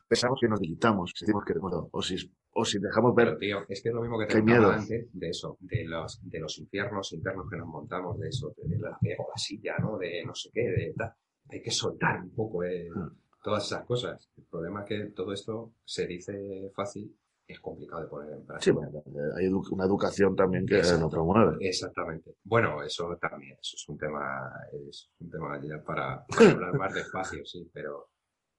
[0.08, 1.88] pensamos que nos debilitamos, si decimos que miedo.
[1.92, 2.16] O si,
[2.52, 3.38] o si dejamos Pero, ver.
[3.38, 4.70] tío, es que es lo mismo que te miedo.
[4.70, 8.78] antes de eso, de los, de los infiernos internos que nos montamos, de eso, de
[8.78, 8.98] la
[9.36, 9.98] silla, ¿no?
[9.98, 11.12] De no sé qué, de tal.
[11.50, 13.08] Hay que soltar un poco eh, Mm.
[13.42, 14.28] todas esas cosas.
[14.36, 17.16] El problema es que todo esto se dice fácil,
[17.48, 18.72] es complicado de poner en Sí, práctica.
[18.74, 19.02] bueno,
[19.36, 21.00] hay edu- una educación también que Exacto.
[21.04, 21.56] lo promueve.
[21.66, 22.36] Exactamente.
[22.44, 26.28] Bueno, eso también, eso es un tema, es un tema ya para, para
[26.60, 28.10] hablar más despacio, sí, pero,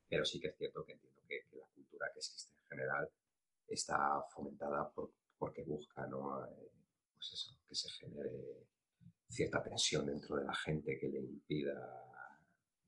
[0.09, 3.09] pero sí que es cierto que entiendo que, que la cultura que existe en general
[3.67, 6.41] está fomentada por, porque busca, ¿no?
[7.13, 8.65] Pues eso, que se genere
[9.27, 12.05] cierta tensión dentro de la gente que le impida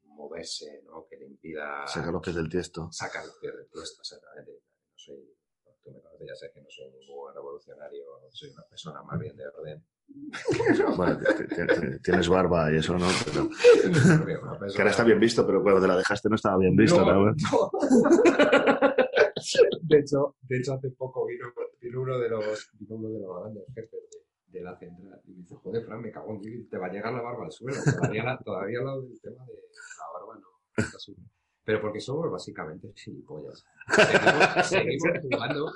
[0.06, 1.06] moverse, ¿no?
[1.08, 2.92] Que le impida Sacar los pies del tiesto.
[2.92, 4.52] sacar los pies del tiesto, exactamente.
[4.52, 5.38] No soy,
[5.84, 9.36] tú me conoces, ya sé que no soy ningún revolucionario, soy una persona más bien
[9.36, 9.84] de orden.
[10.98, 11.20] Bueno,
[12.04, 13.08] tienes barba y eso, ¿no?
[13.26, 13.48] Pero,
[14.74, 17.14] que ahora está bien visto, pero cuando te la dejaste no estaba bien visto, No,
[17.14, 17.32] ¿no?
[17.32, 17.34] no.
[19.82, 21.46] de, hecho, de hecho, hace poco vino,
[21.80, 25.32] vino uno de los, vino uno de los grandes jefes de, de la central y
[25.32, 27.52] me dice, joder, Fran, me cago en ti, te va a llegar la barba al
[27.52, 27.80] suelo.
[27.84, 30.48] Todavía, la- todavía al lado del tema de la barba no
[30.84, 31.30] está subiendo.
[31.72, 33.64] Pero porque somos básicamente gilipollas.
[34.66, 35.72] Seguimos, seguimos jugando,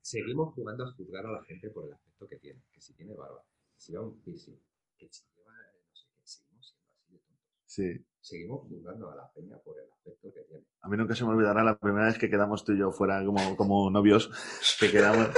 [0.00, 2.62] seguimos jugando a juzgar a la gente por el aspecto que tiene.
[2.70, 3.42] Que si tiene barba,
[3.74, 4.56] que si lleva un piercing,
[4.96, 7.50] que si lleva, no sé qué, seguimos siendo así de tontos.
[7.66, 8.06] Sí.
[8.20, 10.64] Seguimos juzgando a la peña por el aspecto que tiene.
[10.82, 13.24] A mí nunca se me olvidará la primera vez que quedamos tú y yo fuera
[13.24, 14.30] como, como novios,
[14.78, 15.30] que quedamos,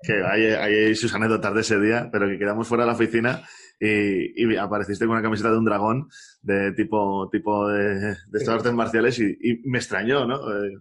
[0.00, 3.42] que hay, hay sus anécdotas de ese día, pero que quedamos fuera de la oficina
[3.80, 6.08] y, y apareciste con una camiseta de un dragón
[6.42, 10.36] de tipo, tipo de, de estas artes marciales y, y me extrañó, ¿no?
[10.64, 10.78] Eh,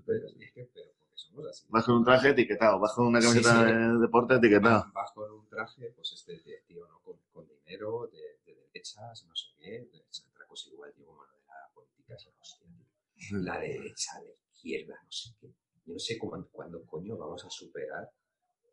[1.70, 3.74] vas con un traje etiquetado, vas con una Sí, camiseta sí.
[3.74, 4.86] de deporte etiquetado.
[4.94, 7.00] Vas, con un traje, pues este de tío, ¿no?
[7.02, 11.32] Con, con dinero, de, de derechas, no sé qué, de otra cosa igual, como lo
[11.32, 13.40] de la política, hostia, tío.
[13.40, 15.48] La derecha, la izquierda, no sé qué.
[15.86, 18.10] Yo no sé cuándo, cuándo coño vamos a superar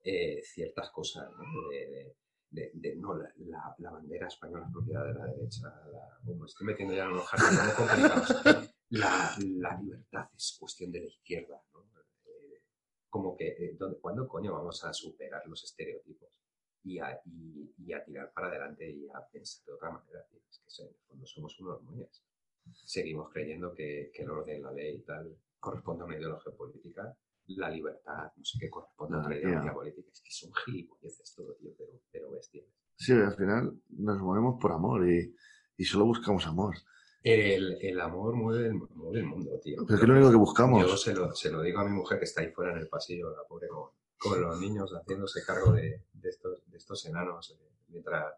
[0.04, 1.68] eh, ciertas cosas, ¿no?
[1.70, 2.14] De, de,
[2.50, 5.62] de- de- no, la, la- la bandera española es propiedad de la derecha.
[5.92, 8.42] La, como estoy metiendo ya en unos jardines muy complicados.
[8.92, 11.86] La, la libertad es cuestión de la izquierda, ¿no?
[12.24, 12.60] Eh,
[13.08, 16.36] como que, eh, ¿dónde- ¿cuándo coño vamos a superar los estereotipos?
[16.82, 20.26] Y a, y, y a tirar para adelante y a pensar de otra manera.
[20.50, 22.24] Es que en el fondo somos unos moñas.
[22.72, 27.16] Seguimos creyendo que, que el orden, la ley y tal corresponde a una ideología política.
[27.46, 29.38] La libertad, no sé qué, corresponde a tío.
[29.38, 30.08] ideología política.
[30.12, 32.66] Es que son gilipolleces todo, tío, pero, pero bestias.
[32.96, 35.34] Sí, al final nos movemos por amor y,
[35.76, 36.76] y solo buscamos amor.
[37.22, 39.82] El, el amor mueve el, mueve el mundo, tío.
[39.84, 41.02] Pero es que lo único que Yo buscamos.
[41.02, 43.30] se lo, se lo digo a mi mujer que está ahí fuera en el pasillo,
[43.30, 47.50] la pobre, con, con los niños haciéndose cargo de, de estos, de estos enanos.
[47.50, 48.34] eh, mientras...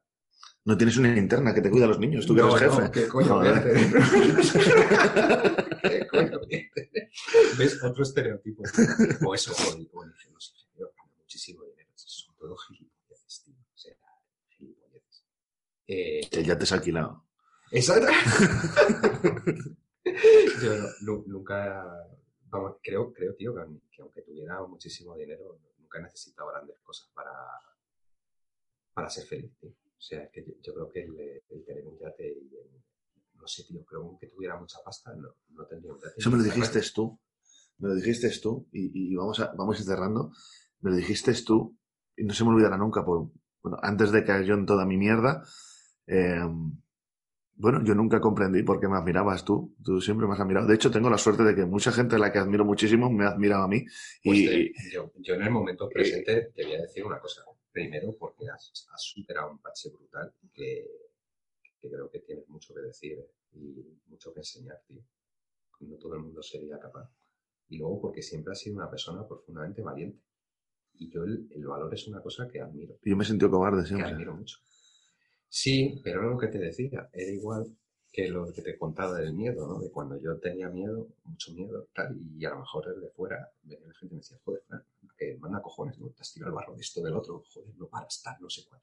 [0.65, 2.77] No tienes una interna que te cuida a los niños, tú que No, eres no,
[2.81, 2.91] jefe.
[2.93, 3.59] ¿Qué coño voy a Joder.
[3.59, 4.83] hacer?
[5.83, 6.41] ¿Qué coño?
[7.59, 7.83] ¿Ves?
[7.83, 8.63] Otro estereotipo.
[9.27, 11.91] O eso, o, el- o el que los ingenieros ganan muchísimo dinero.
[11.97, 13.55] Son todos gilipolleces, tío.
[13.75, 13.97] O sea,
[14.51, 15.25] gilipolleces.
[15.89, 17.25] Eh, Que ya te has alquilado.
[17.73, 18.07] Exacto.
[20.63, 21.85] Yo no- nu- nunca,
[22.51, 27.33] vamos, creo, creo, tío, que aunque tuviera muchísimo dinero, nunca he necesitado grandes cosas para,
[28.95, 29.71] para ser feliz, tío.
[30.03, 31.15] O sea, que yo, yo creo que el,
[31.49, 32.83] el tener un yate y el-
[33.39, 36.15] no sé, tío, creo que aunque tuviera mucha pasta, no, no tendría un yate.
[36.17, 37.21] Eso me lo dijiste tú.
[37.79, 40.33] Me lo dijiste tú y, y vamos, a, vamos a ir cerrando.
[40.81, 41.77] Me lo dijiste tú
[42.17, 43.05] y no se me olvidará nunca.
[43.05, 43.31] Por,
[43.63, 45.45] bueno, antes de caer yo en toda mi mierda,
[46.09, 46.41] eh,
[47.55, 49.77] bueno, yo nunca comprendí por qué me admirabas tú.
[49.85, 50.67] Tú siempre me has admirado.
[50.67, 53.25] De hecho, tengo la suerte de que mucha gente a la que admiro muchísimo me
[53.25, 53.85] ha admirado a mí.
[54.25, 57.43] Pues Y, yo en el momento presente te voy a decir una cosa.
[57.73, 60.87] Primero, porque has, has superado un bache brutal que,
[61.81, 63.19] que creo que tienes mucho que decir
[63.53, 65.03] y mucho que enseñar, tío.
[65.81, 67.11] No todo el mundo sería capaz.
[67.69, 70.21] Y luego, porque siempre has sido una persona profundamente valiente.
[70.95, 73.87] Y yo el, el valor es una cosa que admiro, yo me he sentido cobarde
[73.89, 74.09] que siempre.
[74.09, 74.59] admiro mucho.
[75.49, 77.77] Sí, pero lo que te decía, era igual
[78.13, 79.79] que lo que te contaba del miedo, ¿no?
[79.81, 83.87] De cuando yo tenía miedo, mucho miedo, tal, y a lo mejor desde fuera venía
[83.87, 84.85] la gente y me decía, joder, Fran,
[85.17, 86.11] que manda cojones, ¿no?
[86.11, 88.65] Te has tirado el barro de esto del otro, joder, no para estar, no sé
[88.69, 88.83] cuál.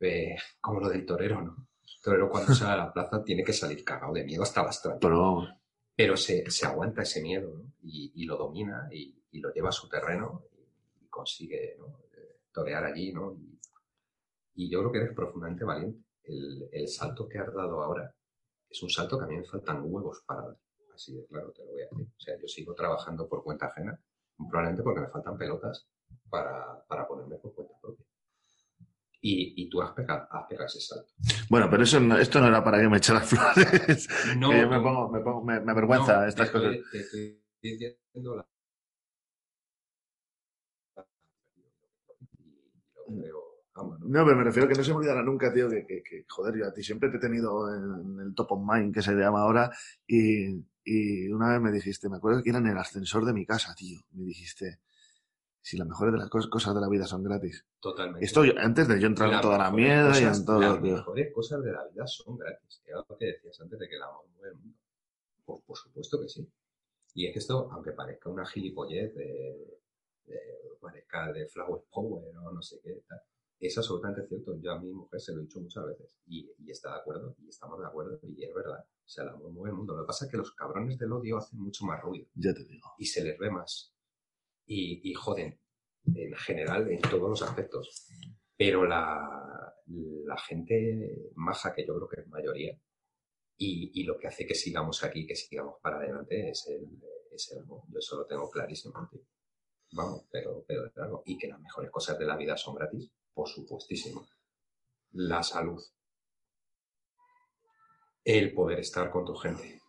[0.00, 1.68] Eh, como lo del torero, ¿no?
[1.82, 4.80] El torero cuando sale a la plaza tiene que salir cagado de miedo hasta las.
[5.00, 5.48] Pero
[5.96, 7.72] Pero se, se aguanta ese miedo, ¿no?
[7.82, 12.00] Y, y lo domina y, y lo lleva a su terreno y, y consigue, ¿no?
[12.14, 13.32] Eh, torear allí, ¿no?
[13.32, 13.58] Y,
[14.54, 16.04] y yo creo que eres profundamente valiente.
[16.24, 18.14] El, el salto que has dado ahora
[18.70, 20.56] es un salto que a mí me faltan huevos para dar.
[20.94, 22.06] Así de claro, te lo voy a decir.
[22.16, 23.98] O sea, yo sigo trabajando por cuenta ajena,
[24.36, 25.86] probablemente porque me faltan pelotas
[26.30, 28.04] para, para ponerme por cuenta propia.
[29.20, 31.12] Y, y tú has pegado, has pegado ese salto.
[31.50, 34.08] Bueno, pero eso no- esto no era para que me echaras flores.
[34.38, 36.72] No, Que yo me pongo, me pongo, me, me avergüenza no, estas te cosas.
[36.74, 38.46] estoy- te estoy diciendo la-
[43.06, 43.45] pero
[43.84, 43.98] ¿no?
[43.98, 46.24] No, pero me refiero a que no se me olvidará nunca, tío, que, que, que,
[46.28, 49.12] joder, yo a ti siempre te he tenido en el top of mind, que se
[49.14, 49.70] llama ahora,
[50.06, 53.44] y, y una vez me dijiste, me acuerdo que era en el ascensor de mi
[53.44, 54.78] casa, tío, me dijiste,
[55.62, 57.64] si las mejores de las cos- cosas de la vida son gratis.
[57.80, 58.24] Totalmente.
[58.24, 60.94] Esto antes de yo entrar en toda la mierda y en todo, Las tío.
[60.96, 62.82] mejores cosas de la vida son gratis.
[62.86, 64.78] Era lo que decías antes de que el amor mueve el mundo.
[65.44, 66.48] Por, por supuesto que sí.
[67.14, 69.80] Y es que esto, aunque parezca una gilipollez, de,
[70.26, 73.20] de- parezca de flower power o no sé qué, tal,
[73.58, 74.58] es absolutamente cierto.
[74.60, 77.36] Yo a mi mujer se lo he dicho muchas veces y, y está de acuerdo
[77.38, 78.80] y estamos de acuerdo y es verdad.
[78.84, 79.94] O sea, el amor mueve el mundo.
[79.96, 82.64] Lo que pasa es que los cabrones del odio hacen mucho más ruido Ya te
[82.64, 82.88] digo.
[82.98, 83.94] y se les ve más.
[84.66, 85.58] Y, y joden,
[86.06, 88.08] en general, en todos los aspectos.
[88.56, 92.78] Pero la, la gente maja, que yo creo que es mayoría,
[93.58, 96.86] y, y lo que hace que sigamos aquí, que sigamos para adelante, es el,
[97.30, 97.82] es el amor.
[97.88, 98.94] Yo eso lo tengo clarísimo.
[99.92, 101.22] Vamos, pero, pero de largo.
[101.26, 104.26] Y que las mejores cosas de la vida son gratis, por supuestísimo.
[105.12, 105.82] La salud.
[108.24, 109.82] El poder estar con tu gente.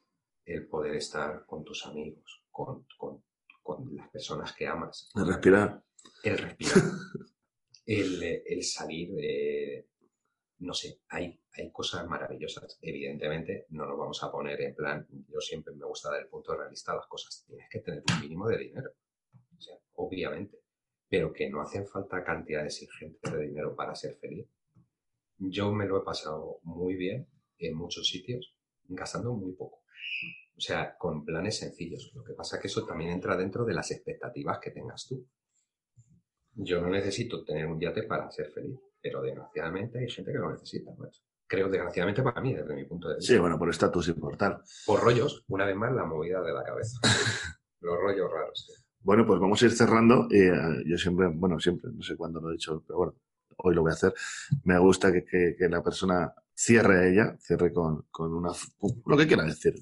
[0.44, 3.24] El poder estar con tus amigos, con, con,
[3.64, 5.10] con las personas que amas.
[5.16, 5.82] De respirar.
[6.24, 6.76] El respirar.
[7.86, 9.90] el, eh, el salir de...
[10.60, 12.78] No sé, hay, hay cosas maravillosas.
[12.82, 16.54] Evidentemente, no nos vamos a poner en plan, yo siempre me gusta dar el punto
[16.54, 17.46] realista a las cosas.
[17.48, 18.92] Tienes que tener un mínimo de dinero.
[19.58, 20.67] O sea, obviamente.
[21.10, 24.48] Pero que no hacen falta cantidades ingentes de dinero para ser feliz.
[25.38, 27.28] Yo me lo he pasado muy bien
[27.60, 28.56] en muchos sitios,
[28.88, 29.84] gastando muy poco.
[30.58, 32.12] O sea, con planes sencillos.
[32.16, 35.28] Lo que pasa es que eso también entra dentro de las expectativas que tengas tú.
[36.54, 40.52] Yo no necesito tener un yate para ser feliz, pero desgraciadamente hay gente que lo
[40.52, 40.92] necesita.
[40.98, 41.22] macho.
[41.46, 43.34] Creo, desgraciadamente para mí, desde mi punto de vista.
[43.34, 44.62] Sí, bueno, por estatus y por tal.
[44.86, 47.00] Por rollos, una vez más, la movida de la cabeza.
[47.80, 48.66] Los rollos raros.
[48.66, 48.87] tío.
[49.08, 50.28] Bueno, pues vamos a ir cerrando.
[50.30, 50.52] Eh,
[50.86, 53.14] yo siempre, bueno, siempre, no sé cuándo lo he dicho, pero bueno,
[53.56, 54.14] hoy lo voy a hacer.
[54.66, 58.50] Me gusta que, que- que la persona cierre a ella, cierre con, con una,
[59.06, 59.76] lo que quiera decir,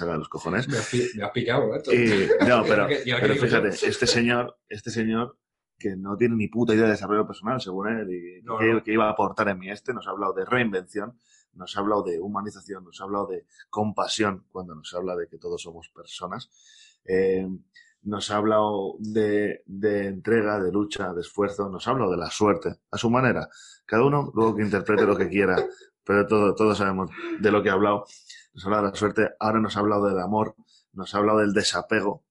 [0.00, 0.68] haga los cojones.
[0.68, 2.28] Me has, me has picado, ¿eh?
[2.46, 5.36] No, pero, ¿Y ahora qué- y ahora pero fíjate, este señor, este señor
[5.76, 8.82] que no tiene ni puta idea de desarrollo personal, según él, y No, que, no.
[8.84, 11.18] que iba a aportar en mi este, nos ha hablado de reinvención,
[11.54, 15.36] nos ha hablado de humanización, nos ha hablado de compasión, cuando nos habla de que
[15.36, 16.48] todos somos personas,
[17.06, 17.44] eh,
[18.06, 22.30] nos ha hablado de, de entrega, de lucha, de esfuerzo, nos ha hablado de la
[22.30, 23.48] suerte, a su manera.
[23.84, 25.56] Cada uno luego que interprete lo que quiera,
[26.04, 28.04] pero todo, todos sabemos de lo que ha hablado.
[28.54, 30.54] Nos ha hablado de la suerte, ahora nos ha hablado del amor,
[30.92, 32.24] nos ha hablado del desapego.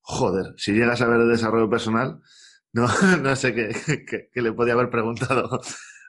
[0.00, 2.20] Joder, si llegas a ver el desarrollo personal,
[2.72, 2.86] no,
[3.22, 5.60] no sé qué, qué- le podía haber preguntado.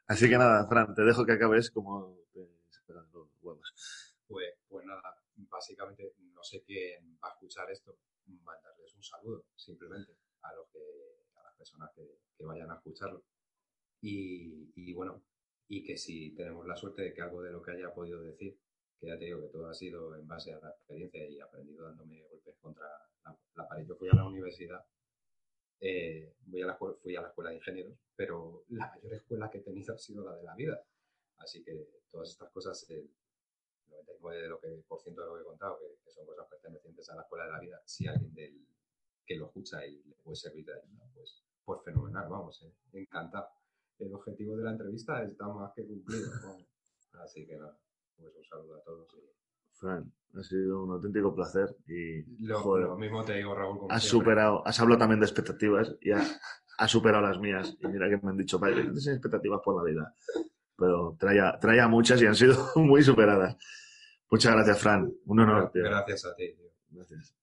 [0.08, 3.74] Así que nada, Fran, te dejo que acabes como te esperan los huevos.
[4.28, 5.01] Pues, pues nada,
[5.49, 7.97] básicamente no sé quién va a escuchar esto,
[8.28, 10.80] mandarles un saludo, simplemente, a los que,
[11.36, 13.24] a las personas que, que vayan a escucharlo.
[14.02, 15.24] Y, y bueno,
[15.68, 18.58] y que si tenemos la suerte de que algo de lo que haya podido decir,
[19.00, 21.86] que ya te digo que todo ha sido en base a la experiencia y aprendido
[21.86, 22.88] dándome golpes contra
[23.24, 23.86] la, la pared.
[23.86, 24.84] Yo fui a la universidad,
[25.80, 29.60] eh, voy a la, fui a la escuela de ingenieros, pero la mayor escuela que
[29.60, 30.84] he tenido ha sido la de la vida.
[31.38, 33.12] Así que todas estas cosas, el
[33.89, 36.48] 99% de lo que, por ciento de lo que he contado, que, que son cosas
[36.50, 38.68] pertenecientes a la escuela de la vida, si alguien del,
[39.28, 43.49] que lo escucha y le puede servir de ayuda, pues, pues fenomenal, vamos, eh, encantado.
[43.99, 46.32] El objetivo de la entrevista está más que cumplido.
[46.43, 46.65] vamos.
[47.23, 47.78] Así que nada,
[48.15, 49.07] pues un saludo a todos.
[49.15, 49.28] Y
[49.73, 53.91] Fran, ha sido un auténtico placer y lo, joder, lo mismo te digo, Raúl, como
[53.91, 54.19] has siempre.
[54.19, 56.39] superado, has hablado también de expectativas y has,
[56.78, 57.75] has superado las mías.
[57.80, 60.15] Y mira que me han dicho, padre, tienes expectativas por la vida.
[60.75, 63.58] Pero traía, traía muchas y han sido muy superadas.
[64.29, 65.12] Muchas gracias, Fran.
[65.25, 65.83] Un honor, tío.
[65.83, 66.70] Gracias a ti, tío.
[66.89, 67.36] Gracias.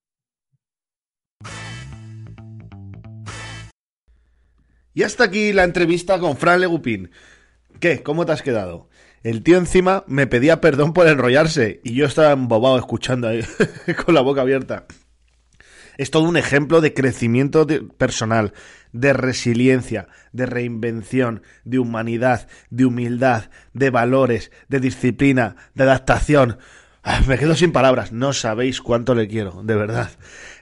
[4.94, 7.10] Y hasta aquí la entrevista con Fran Legupín.
[7.80, 8.02] ¿Qué?
[8.04, 8.88] ¿Cómo te has quedado?
[9.24, 13.40] El tío encima me pedía perdón por enrollarse y yo estaba embobado escuchando ahí
[14.04, 14.86] con la boca abierta.
[15.96, 17.66] Es todo un ejemplo de crecimiento
[17.96, 18.52] personal,
[18.92, 26.58] de resiliencia, de reinvención, de humanidad, de humildad, de valores, de disciplina, de adaptación.
[27.06, 30.10] Ah, Me quedo sin palabras, no sabéis cuánto le quiero, de verdad.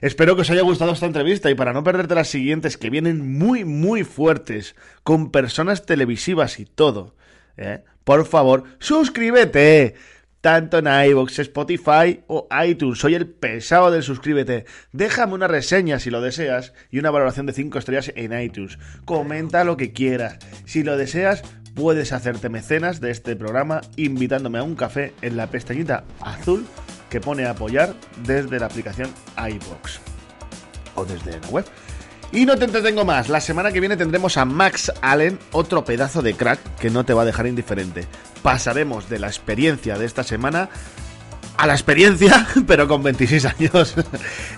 [0.01, 3.37] Espero que os haya gustado esta entrevista y para no perderte las siguientes que vienen
[3.37, 7.15] muy, muy fuertes, con personas televisivas y todo,
[7.55, 7.85] ¿eh?
[8.03, 9.95] por favor, suscríbete
[10.41, 12.99] tanto en iVoox, Spotify o iTunes.
[12.99, 14.65] Soy el pesado del suscríbete.
[14.91, 18.77] Déjame una reseña si lo deseas y una valoración de 5 estrellas en iTunes.
[19.05, 20.39] Comenta lo que quieras.
[20.65, 21.43] Si lo deseas,
[21.73, 26.65] puedes hacerte mecenas de este programa invitándome a un café en la pestañita azul
[27.09, 27.95] que pone apoyar
[28.25, 29.99] desde la aplicación iVoox
[30.95, 31.65] o desde la web.
[32.31, 33.29] Y no te entretengo más.
[33.29, 37.13] La semana que viene tendremos a Max Allen, otro pedazo de crack que no te
[37.13, 38.07] va a dejar indiferente.
[38.41, 40.69] Pasaremos de la experiencia de esta semana
[41.57, 43.95] a la experiencia, pero con 26 años.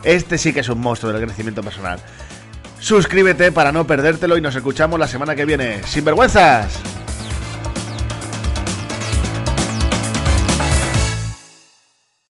[0.04, 2.00] Este sí que es un monstruo del crecimiento personal.
[2.80, 5.84] Suscríbete para no perdértelo y nos escuchamos la semana que viene.
[5.84, 7.05] ¡Sin vergüenzas!